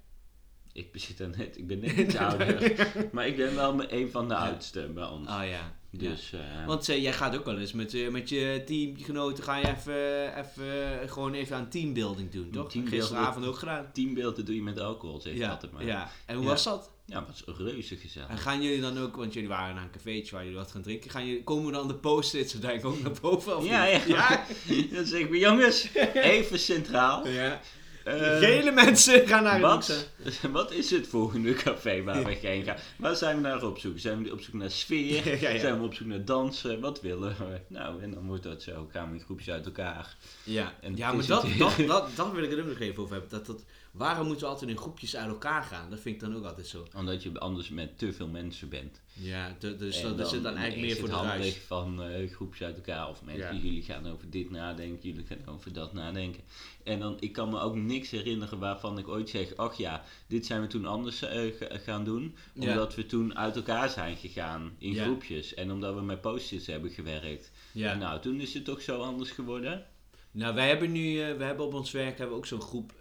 Ik 0.73 0.89
zit 0.93 1.19
er 1.19 1.29
net, 1.37 1.57
ik 1.57 1.67
ben 1.67 1.79
net 1.79 1.97
iets 1.97 2.15
ouder. 2.15 2.87
maar 3.13 3.27
ik 3.27 3.37
ben 3.37 3.55
wel 3.55 3.91
een 3.91 4.11
van 4.11 4.27
de 4.27 4.35
oudste 4.35 4.91
bij 4.93 5.05
ons. 5.05 5.29
Oh 5.29 5.41
ja. 5.45 5.81
Dus, 5.91 6.33
Want 6.65 6.85
jij 6.85 7.13
gaat 7.13 7.35
ook 7.37 7.45
wel 7.45 7.57
eens 7.57 7.73
met, 7.73 8.11
met 8.11 8.29
je 8.29 8.61
teamgenoten, 8.65 9.43
ga 9.43 9.57
je 9.57 9.67
even, 9.67 10.37
even, 10.37 11.09
gewoon 11.09 11.33
even 11.33 11.55
aan 11.55 11.69
teambuilding 11.69 12.31
doen, 12.31 12.49
toch? 12.49 12.71
Gisteravond 12.71 13.45
ook 13.45 13.57
gedaan. 13.57 13.91
teambeelden 13.91 14.45
doe 14.45 14.55
je 14.55 14.61
met 14.61 14.79
alcohol, 14.79 15.21
zeg 15.21 15.33
ik 15.33 15.39
Ja, 15.39 15.49
altijd 15.49 15.71
maar. 15.71 15.85
ja. 15.85 16.09
En 16.25 16.35
hoe 16.35 16.45
was 16.45 16.63
dat? 16.63 16.92
Ja, 17.05 17.25
het 17.27 17.43
was 17.45 17.57
reuze 17.57 17.95
gezellig. 17.95 18.29
En 18.29 18.37
gaan 18.37 18.61
jullie 18.61 18.81
dan 18.81 18.99
ook, 18.99 19.15
want 19.15 19.33
jullie 19.33 19.49
waren 19.49 19.75
naar 19.75 19.83
een 19.83 19.91
cafeetje 19.91 20.31
waar 20.31 20.43
jullie 20.43 20.57
wat 20.57 20.71
gaan 20.71 20.81
drinken, 20.81 21.09
gaan 21.11 21.25
jullie, 21.25 21.43
komen 21.43 21.73
dan 21.73 21.87
de 21.87 21.95
post-its 21.95 22.53
uiteindelijk 22.53 22.95
ook 22.95 23.03
naar 23.03 23.21
boven? 23.21 23.57
Of 23.57 23.65
Ja, 23.65 23.85
ja. 23.85 24.01
ja. 24.07 24.45
Dan 24.93 25.05
zeg 25.05 25.19
ik, 25.19 25.35
jongens, 25.35 25.89
even 26.13 26.59
centraal. 26.59 27.27
Ja. 27.27 27.61
Eh, 28.03 28.37
Gele 28.37 28.71
mensen 28.71 29.27
gaan 29.27 29.43
naar 29.43 29.59
wat, 29.59 30.07
wat 30.51 30.71
is 30.71 30.89
het 30.91 31.07
volgende 31.07 31.53
café 31.53 32.03
waar 32.03 32.23
we 32.23 32.31
heen 32.31 32.63
gaan? 32.63 32.77
Waar 32.97 33.15
zijn 33.15 33.35
we 33.35 33.41
naar 33.41 33.63
op 33.63 33.79
zoek? 33.79 33.99
Zijn 33.99 34.23
we 34.23 34.31
op 34.31 34.41
zoek 34.41 34.53
naar 34.53 34.71
sfeer? 34.71 35.41
Ja, 35.41 35.51
ja. 35.53 35.59
Zijn 35.59 35.79
we 35.79 35.85
op 35.85 35.93
zoek 35.93 36.07
naar 36.07 36.25
dansen? 36.25 36.79
Wat 36.79 37.01
willen 37.01 37.35
we? 37.37 37.59
Nou, 37.67 38.01
en 38.01 38.11
dan 38.13 38.25
wordt 38.25 38.43
dat 38.43 38.61
zo. 38.61 38.87
Gaan 38.91 39.11
we 39.11 39.17
in 39.17 39.23
groepjes 39.23 39.49
uit 39.49 39.65
elkaar. 39.65 40.15
Ja, 40.43 40.73
En 40.81 40.95
ja 40.95 41.11
maar 41.13 41.25
dat, 41.25 41.45
dat, 41.57 41.75
dat, 41.87 42.15
dat 42.15 42.31
wil 42.31 42.43
ik 42.43 42.51
er 42.51 42.59
ook 42.59 42.67
nog 42.67 42.79
even 42.79 43.03
over 43.03 43.13
hebben. 43.13 43.31
Dat, 43.31 43.45
dat, 43.45 43.63
waarom 43.93 44.25
moeten 44.27 44.45
we 44.45 44.51
altijd 44.53 44.69
in 44.71 44.77
groepjes 44.77 45.15
uit 45.15 45.27
elkaar 45.29 45.63
gaan? 45.63 45.89
Dat 45.89 45.99
vind 45.99 46.15
ik 46.15 46.21
dan 46.21 46.35
ook 46.35 46.45
altijd 46.45 46.67
zo. 46.67 46.87
Omdat 46.95 47.23
je 47.23 47.39
anders 47.39 47.69
met 47.69 47.97
te 47.97 48.13
veel 48.13 48.27
mensen 48.27 48.69
bent. 48.69 49.01
Ja, 49.13 49.55
dus 49.59 49.97
En 49.97 50.03
dat, 50.07 50.17
dat 50.17 50.29
zit 50.29 50.43
dan 50.43 50.55
eigenlijk 50.55 50.87
meer 50.91 50.99
voor 50.99 51.09
de 51.21 51.27
ruis. 51.27 51.57
van 51.57 52.03
eh, 52.03 52.29
groepjes 52.31 52.61
uit 52.67 52.75
elkaar. 52.75 53.09
Of 53.09 53.23
mensen, 53.23 53.55
Ja. 53.55 53.61
jullie 53.61 53.81
gaan 53.83 54.07
over 54.07 54.29
dit 54.29 54.49
nadenken, 54.49 55.09
jullie 55.09 55.25
gaan 55.27 55.53
over 55.55 55.73
dat 55.73 55.93
nadenken. 55.93 56.43
En 56.83 56.99
dan, 56.99 57.17
ik 57.19 57.31
kan 57.33 57.49
me 57.49 57.59
ook 57.59 57.75
niks 57.75 58.09
herinneren 58.09 58.59
waarvan 58.59 58.97
ik 58.97 59.07
ooit 59.07 59.29
zeg, 59.29 59.55
ach 59.55 59.77
ja, 59.77 60.03
dit 60.27 60.45
zijn 60.45 60.61
we 60.61 60.67
toen 60.67 60.85
anders 60.85 61.21
eh, 61.21 61.51
ga- 61.59 61.77
gaan 61.77 62.03
doen. 62.03 62.35
Ja. 62.53 62.69
Omdat 62.69 62.95
we 62.95 63.05
toen 63.05 63.37
uit 63.37 63.55
elkaar 63.55 63.89
zijn 63.89 64.17
gegaan 64.17 64.75
in 64.77 64.93
Ja. 64.93 65.03
groepjes. 65.03 65.53
En 65.53 65.71
omdat 65.71 65.95
we 65.95 66.01
met 66.01 66.21
post-its 66.21 66.67
hebben 66.67 66.91
gewerkt. 66.91 67.51
Ja. 67.71 67.93
Nou, 67.95 68.21
toen 68.21 68.39
is 68.39 68.53
het 68.53 68.65
toch 68.65 68.81
zo 68.81 69.01
anders 69.01 69.31
geworden. 69.31 69.85
Nou, 70.31 70.55
wij 70.55 70.67
hebben 70.67 70.91
nu, 70.91 71.21
eh, 71.21 71.37
we 71.37 71.43
hebben 71.43 71.65
op 71.65 71.73
ons 71.73 71.91
werk 71.91 72.17
hebben 72.17 72.29
we 72.29 72.35
ook 72.35 72.45
zo'n 72.45 72.61
groep 72.61 72.93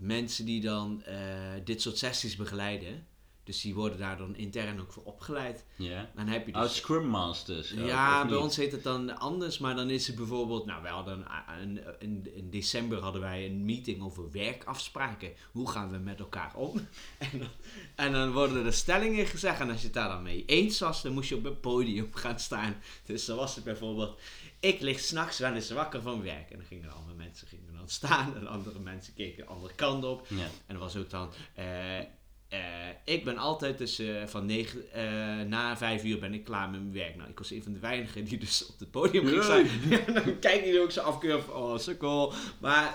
mensen 0.00 0.44
die 0.44 0.60
dan 0.60 1.02
eh, 1.02 1.16
dit 1.64 1.82
soort 1.82 1.98
sessies 1.98 2.36
begeleiden. 2.36 3.06
Dus 3.44 3.60
die 3.60 3.74
worden 3.74 3.98
daar 3.98 4.16
dan 4.16 4.36
intern 4.36 4.80
ook 4.80 4.92
voor 4.92 5.02
opgeleid. 5.02 5.64
Ja. 5.76 6.10
Dan 6.14 6.26
heb 6.26 6.46
je 6.46 6.54
Oh, 6.54 6.62
dus... 6.62 6.76
Scrum 6.76 7.06
Masters. 7.06 7.78
ook, 7.78 7.86
ja, 7.86 8.26
bij 8.26 8.36
ons 8.36 8.56
heet 8.56 8.72
het 8.72 8.82
dan 8.82 9.18
anders, 9.18 9.58
maar 9.58 9.74
dan 9.74 9.90
is 9.90 10.06
het 10.06 10.16
bijvoorbeeld, 10.16 10.66
nou, 10.66 10.82
wij 10.82 10.90
hadden 10.90 11.26
een, 11.60 11.62
een, 11.62 12.00
in, 12.00 12.34
in 12.34 12.50
december 12.50 12.98
hadden 12.98 13.20
wij 13.20 13.46
een 13.46 13.64
meeting 13.64 14.02
over 14.02 14.30
werkafspraken. 14.30 15.32
Hoe 15.52 15.70
gaan 15.70 15.90
we 15.90 15.96
met 15.96 16.18
elkaar 16.18 16.54
om? 16.54 16.80
En 17.18 17.38
dan, 17.38 17.48
en 17.94 18.12
dan 18.12 18.32
worden 18.32 18.66
er 18.66 18.72
stellingen 18.72 19.26
gezegd 19.26 19.60
en 19.60 19.70
als 19.70 19.80
je 19.80 19.84
het 19.86 19.94
daar 19.94 20.08
dan 20.08 20.22
mee 20.22 20.44
eens 20.44 20.78
was, 20.78 21.02
dan 21.02 21.12
moest 21.12 21.28
je 21.28 21.36
op 21.36 21.44
het 21.44 21.60
podium 21.60 22.08
gaan 22.24 22.38
staan. 22.38 22.76
Dus 23.04 23.24
dan 23.24 23.36
was 23.36 23.54
het 23.54 23.64
bijvoorbeeld, 23.64 24.20
ik 24.60 24.80
lig 24.80 25.00
s'nachts 25.00 25.38
wel 25.38 25.54
eens 25.54 25.70
wakker 25.70 26.02
van 26.02 26.22
werk. 26.22 26.50
En 26.50 26.56
dan 26.56 26.66
gingen 26.66 26.92
andere 26.92 27.16
mensen 27.16 27.48
gingen 27.48 27.74
dan 27.74 27.88
staan 27.88 28.36
en 28.36 28.46
andere 28.46 28.78
mensen 28.78 29.14
keken 29.14 29.44
de 29.44 29.50
andere 29.50 29.74
kant 29.74 30.04
op. 30.04 30.26
Ja. 30.28 30.44
En 30.66 30.74
dat 30.74 30.78
was 30.78 30.96
ook 30.96 31.10
dan. 31.10 31.30
eh, 31.54 31.98
eh, 31.98 32.58
ik 33.04 33.24
ben 33.24 33.36
altijd 33.38 33.76
tussen 33.76 34.28
van 34.28 34.46
negen, 34.46 34.84
na 35.48 35.76
vijf 35.76 36.04
uur 36.04 36.18
ben 36.18 36.34
ik 36.34 36.44
klaar 36.44 36.70
met 36.70 36.80
mijn 36.80 36.92
werk. 36.92 37.16
Nou, 37.16 37.30
ik 37.30 37.38
was 37.38 37.50
een 37.50 37.62
van 37.62 37.72
de 37.72 37.78
weinigen 37.78 38.24
die 38.24 38.38
dus 38.38 38.66
op 38.66 38.78
het 38.78 38.90
podium 38.90 39.26
ging 39.26 39.42
staan. 39.42 39.66
Ja, 39.90 40.12
dan 40.12 40.38
kijk 40.38 40.64
je 40.64 40.72
er 40.72 40.82
ook 40.82 40.90
zo 40.90 41.00
afkeurig 41.00 41.44
van, 41.44 41.54
oh, 41.54 41.78
sukkel. 41.78 42.32
Maar 42.60 42.94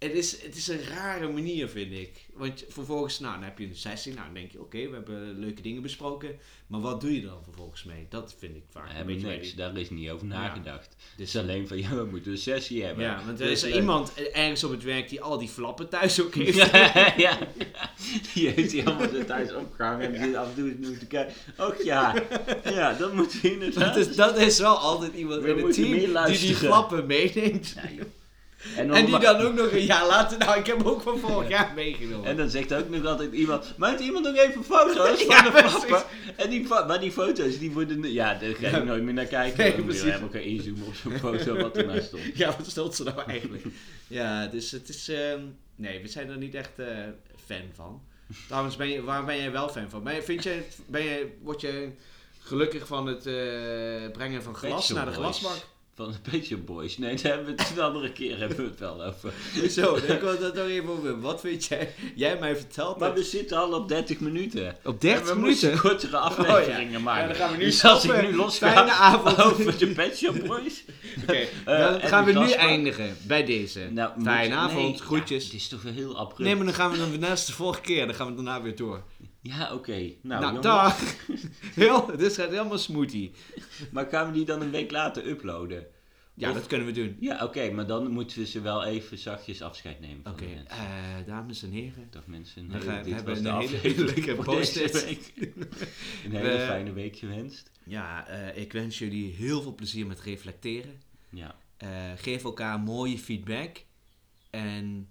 het 0.00 0.12
is, 0.12 0.42
het 0.42 0.56
is 0.56 0.68
een 0.68 0.84
rare 0.84 1.28
manier, 1.28 1.68
vind 1.68 1.92
ik. 1.92 2.10
Want 2.32 2.64
vervolgens, 2.68 3.18
nou, 3.18 3.34
dan 3.34 3.42
heb 3.42 3.58
je 3.58 3.66
een 3.66 3.76
sessie. 3.76 4.12
Nou, 4.12 4.24
dan 4.24 4.34
denk 4.34 4.52
je, 4.52 4.60
oké, 4.60 4.88
we 4.88 4.94
hebben 4.94 5.38
leuke 5.38 5.62
dingen 5.62 5.82
besproken. 5.82 6.38
Maar 6.66 6.80
wat 6.80 7.00
doe 7.00 7.14
je 7.14 7.20
dan 7.22 7.42
vervolgens 7.44 7.84
mee? 7.84 8.06
Dat 8.08 8.34
vind 8.38 8.56
ik 8.56 8.62
vaak 8.70 8.92
We 8.92 8.98
een 8.98 9.06
beetje... 9.06 9.26
niks, 9.26 9.54
daar 9.54 9.76
is 9.76 9.90
niet 9.90 10.10
over 10.10 10.26
Ja. 10.26 10.32
nagedacht. 10.32 10.86
Het 10.88 10.98
Dus- 11.16 11.34
is 11.34 11.40
alleen 11.40 11.68
van, 11.68 11.78
ja, 11.78 11.94
we 11.94 12.04
moeten 12.04 12.32
een 12.32 12.38
sessie 12.38 12.84
hebben. 12.84 13.04
Ja, 13.04 13.22
want 13.26 13.40
er 13.40 13.46
Dus 13.46 13.62
is 13.64 13.74
iemand 13.74 14.14
ergens 14.32 14.64
op 14.64 14.70
het 14.70 14.82
werk 14.82 15.08
die 15.08 15.20
al 15.22 15.38
die 15.38 15.48
flappen 15.48 15.88
thuis 15.88 16.22
ook 16.22 16.34
heeft. 16.44 16.56
ja, 17.16 17.38
die 18.34 18.48
heeft 18.48 18.72
hij 18.72 18.84
allemaal 18.84 19.24
thuis 19.26 19.54
opgehangen 19.54 20.06
en 20.06 20.12
die 20.12 20.20
zit 20.22 20.34
af 20.34 20.48
en 20.48 20.54
toe 20.54 20.76
moeten 20.88 21.06
kijken. 21.06 21.34
Och 21.58 21.82
ja, 21.82 22.14
ja, 22.64 22.92
dat 22.94 23.14
moeten 23.14 23.40
we 23.42 23.52
inderdaad. 23.52 23.94
Dat 23.94 24.06
is, 24.06 24.16
dat 24.16 24.38
is 24.38 24.58
wel 24.58 24.76
altijd 24.76 25.12
iemand 25.14 25.42
We 25.42 25.48
in 25.54 25.64
het 25.66 25.74
team 25.74 26.26
die 26.26 26.38
die 26.38 26.54
flappen 26.56 27.06
meeneemt. 27.06 27.72
Ja, 27.76 27.90
joh. 27.96 28.04
En 28.76 29.06
die 29.06 29.18
dan 29.18 29.36
ook 29.36 29.54
nog 29.54 29.72
een 29.72 29.84
jaar 29.84 30.06
later, 30.06 30.38
nou 30.38 30.58
ik 30.58 30.66
heb 30.66 30.76
hem 30.76 30.86
ook 30.86 31.02
van 31.02 31.18
vorig 31.18 31.48
jaar 31.48 31.72
meegenomen. 31.74 32.26
En 32.28 32.36
dan 32.36 32.50
zegt 32.50 32.74
ook 32.74 32.88
nog 32.88 33.04
altijd 33.04 33.32
iemand, 33.32 33.72
maakt 33.76 34.00
iemand 34.00 34.24
nog 34.24 34.36
even 34.36 34.64
foto's 34.64 35.22
van 35.28 35.44
de 35.44 35.50
precies. 35.50 35.84
flappen? 35.84 36.02
En 36.36 36.50
die, 36.50 36.68
maar 36.68 37.00
die 37.00 37.12
foto's, 37.12 37.58
die 37.58 37.70
worden, 37.70 38.12
ja, 38.12 38.34
daar 38.34 38.54
ga 38.54 38.76
ik 38.78 38.84
nooit 38.84 39.02
meer 39.02 39.14
naar 39.14 39.24
kijken. 39.24 39.58
Nee, 39.58 39.76
dan 39.76 39.84
moet 39.84 39.94
je 39.94 40.00
precies. 40.00 40.14
helemaal 40.14 40.30
gaan 40.30 40.40
inzoomen 40.40 40.86
op 40.86 40.94
zo'n 40.94 41.18
foto 41.18 41.56
wat 41.56 41.76
ernaast 41.76 42.06
stond. 42.06 42.22
Ja, 42.34 42.54
wat 42.56 42.66
stelt 42.66 42.94
ze 42.94 43.02
nou 43.02 43.22
eigenlijk? 43.26 43.64
ja, 44.06 44.46
dus 44.46 44.70
het 44.70 44.88
is, 44.88 45.08
ehm, 45.08 45.40
nee, 45.76 46.02
we 46.02 46.08
zijn 46.08 46.28
er 46.28 46.38
niet 46.38 46.54
echt 46.54 46.78
eh, 46.78 46.86
fan 47.46 47.70
van. 47.74 48.02
Trouwens, 48.46 48.76
ben 48.76 48.88
je, 48.88 49.02
waar 49.02 49.24
ben 49.24 49.36
jij 49.36 49.52
wel 49.52 49.68
fan 49.68 49.90
van? 49.90 50.02
Ben 50.02 50.14
je, 50.14 50.22
vind 50.22 50.42
je, 50.42 50.62
ben 50.86 51.02
je, 51.02 51.32
word 51.42 51.60
je 51.60 51.88
gelukkig 52.38 52.86
van 52.86 53.06
het 53.06 53.26
eh, 53.26 54.10
brengen 54.12 54.42
van 54.42 54.54
glas 54.54 54.88
naar 54.88 55.06
de 55.06 55.12
glasbak? 55.12 55.66
Van 56.00 56.12
de 56.22 56.30
Pet 56.30 56.46
Shop 56.46 56.66
Boys. 56.66 56.98
Nee, 56.98 57.14
daar 57.14 57.32
hebben 57.32 57.56
we 57.56 57.62
het 57.62 57.72
een 57.76 57.82
andere 57.82 58.12
keer 58.12 58.38
hebben 58.38 58.56
we 58.56 58.62
het 58.62 58.78
wel 58.78 59.04
over. 59.04 59.32
Zo, 59.70 59.94
ik 59.94 60.20
wil 60.20 60.38
dat 60.38 60.54
nog 60.54 60.66
even 60.66 60.88
over. 60.88 61.20
Wat 61.20 61.40
vind 61.40 61.64
jij, 61.64 61.94
jij 62.14 62.38
mij 62.38 62.56
verteld 62.56 62.98
Maar 62.98 63.08
hebt? 63.08 63.20
we 63.20 63.26
zitten 63.26 63.56
al 63.58 63.72
op 63.72 63.88
30 63.88 64.20
minuten. 64.20 64.76
Op 64.84 65.04
En 65.04 65.24
we 65.24 65.34
moeten 65.34 65.78
kortere 65.78 66.16
afleveringen 66.16 67.02
maken. 67.02 67.22
Ja, 67.22 67.26
dan 67.28 67.36
gaan 67.36 67.50
we 67.50 67.56
nu 67.56 67.64
dus 67.64 67.84
als 67.84 68.04
ik 68.04 68.10
stoppen. 68.10 68.30
nu 68.30 68.36
los 68.36 68.56
Fijne 68.56 68.90
avond. 68.90 69.42
over 69.44 69.78
de 69.78 69.86
Pet 69.86 70.16
Shop 70.18 70.46
Boys. 70.46 70.84
Oké, 71.22 71.46
dan 71.64 72.00
en 72.00 72.08
gaan 72.08 72.24
we 72.24 72.32
nu 72.32 72.50
eindigen 72.50 73.16
bij 73.26 73.44
deze. 73.44 73.88
Nou, 73.90 74.10
Fijne 74.22 74.54
avond, 74.54 74.82
nee, 74.82 74.98
groetjes. 74.98 75.44
Ja, 75.44 75.50
het 75.50 75.60
is 75.60 75.68
toch 75.68 75.82
wel 75.82 75.92
heel 75.92 76.18
abrupt. 76.18 76.38
Nee, 76.38 76.56
maar 76.56 76.64
dan 76.64 76.74
gaan 76.74 76.90
we 76.90 77.18
dan 77.18 77.30
als 77.30 77.46
de 77.46 77.52
vorige 77.52 77.80
keer, 77.80 78.06
dan 78.06 78.14
gaan 78.14 78.26
we 78.26 78.34
daarna 78.34 78.62
weer 78.62 78.76
door. 78.76 79.02
Ja, 79.42 79.74
oké. 79.74 80.12
Nou, 80.22 80.40
Nou, 80.42 80.60
dag! 80.60 81.16
Heel, 81.74 82.16
dit 82.16 82.34
gaat 82.34 82.50
helemaal 82.50 82.78
smoothie. 82.78 83.32
Maar 83.90 84.06
gaan 84.06 84.26
we 84.26 84.32
die 84.32 84.44
dan 84.44 84.60
een 84.62 84.70
week 84.70 84.90
later 84.90 85.26
uploaden? 85.28 85.86
Ja, 86.34 86.48
Of- 86.48 86.54
dat 86.54 86.66
kunnen 86.66 86.86
we 86.86 86.92
doen. 86.92 87.16
Ja, 87.20 87.44
oké, 87.44 87.70
maar 87.70 87.86
dan 87.86 88.10
moeten 88.10 88.38
we 88.38 88.46
ze 88.46 88.60
wel 88.60 88.84
even 88.84 89.18
zachtjes 89.18 89.62
afscheid 89.62 90.00
nemen 90.00 90.32
Oké, 90.32 90.44
eh, 90.66 90.78
dames 91.26 91.62
en 91.62 91.70
heren. 91.70 92.06
Dag 92.10 92.26
mensen, 92.26 92.66
we 92.68 92.78
dit 92.78 93.14
hebben 93.14 93.24
was 93.34 93.42
de 93.42 93.48
een 93.48 93.80
hele 93.80 94.04
leuke 94.04 94.22
week. 95.04 95.32
Een 96.24 96.30
hele 96.32 96.48
We- 96.48 96.64
fijne 96.66 96.92
week 96.92 97.16
gewenst. 97.16 97.70
Ja, 97.84 98.26
eh, 98.28 98.62
ik 98.62 98.72
wens 98.72 98.98
jullie 98.98 99.32
heel 99.32 99.62
veel 99.62 99.74
plezier 99.74 100.06
met 100.06 100.20
reflecteren. 100.20 101.00
Ja, 101.30 101.54
Eh, 101.76 101.88
geef 102.16 102.44
elkaar 102.44 102.80
mooie 102.80 103.18
feedback. 103.18 103.84
En 104.50 105.08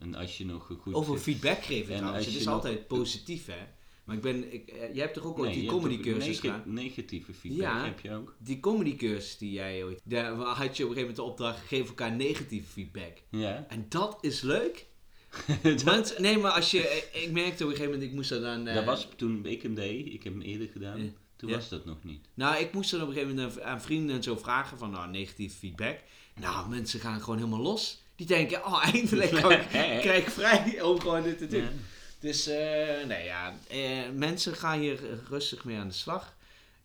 en 0.00 0.14
als 0.14 0.38
je 0.38 0.44
nog 0.46 0.68
een 0.70 0.76
goed... 0.76 0.94
over 0.94 1.18
feedback 1.18 1.62
geven 1.64 1.92
En 1.92 1.98
trouwens. 1.98 2.26
Het 2.26 2.34
is 2.34 2.46
altijd 2.46 2.86
positief, 2.86 3.46
hè. 3.46 3.66
Maar 4.04 4.16
ik 4.16 4.22
ben, 4.22 4.52
ik, 4.52 4.68
eh, 4.68 4.94
jij 4.94 5.02
hebt 5.02 5.14
toch 5.14 5.24
ook 5.24 5.38
ooit 5.38 5.44
Nee, 5.46 5.54
die 5.54 5.62
je 5.64 5.70
hebt 5.70 5.82
comedy 5.82 5.98
ook 5.98 6.04
cursus 6.04 6.26
neg- 6.26 6.52
gedaan? 6.54 6.62
Negatieve 6.74 7.32
feedback 7.34 7.62
Ja. 7.66 7.84
heb 7.84 8.00
je 8.00 8.14
ook. 8.14 8.34
Die 8.38 8.60
comedy 8.60 8.96
cursus 8.96 9.38
die 9.38 9.50
jij 9.52 9.84
ooit... 9.84 10.00
Daar 10.04 10.32
had 10.34 10.76
je 10.76 10.84
op 10.84 10.90
een 10.90 10.96
gegeven 10.96 10.96
moment 10.96 11.16
de 11.16 11.22
opdracht, 11.22 11.66
geef 11.66 11.88
elkaar 11.88 12.12
negatieve 12.16 12.68
feedback. 12.70 13.12
Ja. 13.30 13.66
En 13.68 13.86
dat 13.88 14.18
is 14.20 14.40
leuk. 14.40 14.86
Want, 15.84 16.14
nee, 16.18 16.38
maar 16.38 16.50
als 16.50 16.70
je... 16.70 16.88
eh, 16.88 17.22
Ik 17.22 17.30
merkte 17.30 17.64
op 17.64 17.70
een 17.70 17.76
gegeven 17.76 17.92
moment, 17.92 18.02
ik 18.02 18.12
moest 18.12 18.30
er 18.30 18.40
dan... 18.40 18.66
eh, 18.66 18.74
dat 18.74 18.84
was 18.84 19.08
toen 19.16 19.46
ik 19.46 19.62
hem 19.62 19.74
deed, 19.74 20.06
ik 20.12 20.22
heb 20.22 20.32
hem 20.32 20.42
eerder 20.42 20.68
gedaan, 20.68 21.02
Ja. 21.04 21.10
toen 21.36 21.48
Ja. 21.50 21.54
was 21.56 21.68
dat 21.68 21.84
nog 21.84 22.04
niet. 22.04 22.26
Nou, 22.34 22.56
ik 22.62 22.72
moest 22.72 22.90
dan 22.90 23.00
op 23.02 23.08
een 23.08 23.12
gegeven 23.14 23.34
moment 23.36 23.60
aan 23.60 23.80
vrienden 23.82 24.16
en 24.16 24.22
zo 24.22 24.36
vragen 24.36 24.78
van, 24.78 24.90
nou, 24.90 25.10
negatief 25.10 25.54
feedback. 25.58 25.98
Nou, 26.40 26.68
mensen 26.68 27.00
gaan 27.00 27.20
gewoon 27.20 27.36
helemaal 27.38 27.60
los. 27.60 28.02
Die 28.20 28.28
denken, 28.28 28.64
oh, 28.66 28.84
eindelijk 28.94 29.30
kan 29.40 29.52
ik, 29.52 29.68
krijg 29.68 30.16
ik 30.26 30.30
vrij 30.30 30.82
om 30.82 31.00
gewoon 31.00 31.22
dit 31.22 31.38
te 31.38 31.46
doen. 31.46 31.62
Ja. 31.62 31.70
Dus, 32.18 32.46
eh, 32.46 33.06
nee 33.06 33.24
ja, 33.24 33.54
eh, 33.68 34.10
mensen 34.14 34.54
gaan 34.56 34.80
hier 34.80 35.00
rustig 35.28 35.64
mee 35.64 35.76
aan 35.76 35.88
de 35.88 35.94
slag. 35.94 36.36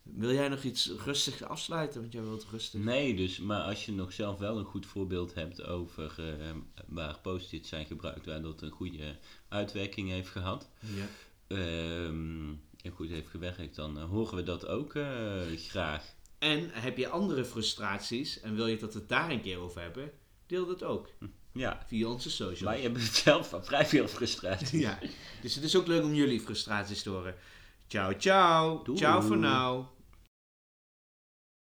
Wil 0.03 0.31
jij 0.33 0.47
nog 0.47 0.63
iets 0.63 0.91
rustig 1.05 1.43
afsluiten? 1.43 2.01
Want 2.01 2.13
jij 2.13 2.21
wilt 2.21 2.45
rustig. 2.51 2.79
Nee, 2.79 3.15
dus, 3.15 3.39
maar 3.39 3.61
als 3.61 3.85
je 3.85 3.91
nog 3.91 4.13
zelf 4.13 4.39
wel 4.39 4.57
een 4.57 4.65
goed 4.65 4.85
voorbeeld 4.85 5.33
hebt 5.33 5.63
over 5.63 6.13
eh, 6.17 6.49
waar 6.85 7.19
post-its 7.21 7.69
zijn 7.69 7.85
gebruikt, 7.85 8.25
waar 8.25 8.41
dat 8.41 8.61
een 8.61 8.71
goede 8.71 9.15
uitwerking 9.49 10.09
heeft 10.09 10.29
gehad, 10.29 10.69
Ja. 10.79 11.05
ehm, 11.47 12.49
en 12.81 12.91
goed 12.93 13.09
heeft 13.09 13.29
gewerkt, 13.29 13.75
dan 13.75 13.97
eh, 13.97 14.03
horen 14.09 14.35
we 14.35 14.43
dat 14.43 14.67
ook 14.67 14.95
graag. 15.55 16.13
En 16.39 16.69
heb 16.71 16.97
je 16.97 17.07
andere 17.07 17.45
frustraties 17.45 18.39
en 18.39 18.55
wil 18.55 18.67
je 18.67 18.77
dat 18.77 18.93
we 18.93 18.99
het 18.99 19.09
daar 19.09 19.29
een 19.31 19.41
keer 19.41 19.57
over 19.57 19.81
hebben? 19.81 20.11
Deel 20.47 20.65
dat 20.65 20.83
ook 20.83 21.09
Ja, 21.53 21.83
via 21.87 22.07
onze 22.07 22.29
socials. 22.29 22.59
wij 22.73 22.81
hebben 22.81 23.01
het 23.01 23.15
zelf 23.15 23.49
van 23.49 23.65
vrij 23.65 23.85
veel 23.85 24.07
frustratie. 24.07 24.79
Ja, 24.79 24.99
dus 25.41 25.55
het 25.55 25.63
is 25.63 25.75
ook 25.75 25.87
leuk 25.87 26.03
om 26.03 26.13
jullie 26.13 26.39
frustraties 26.39 27.03
te 27.03 27.09
horen. 27.09 27.35
Ciao, 27.87 28.13
ciao. 28.17 28.83
Doei. 28.83 28.97
Ciao 28.97 29.21
voor 29.21 29.37
nou. 29.37 29.85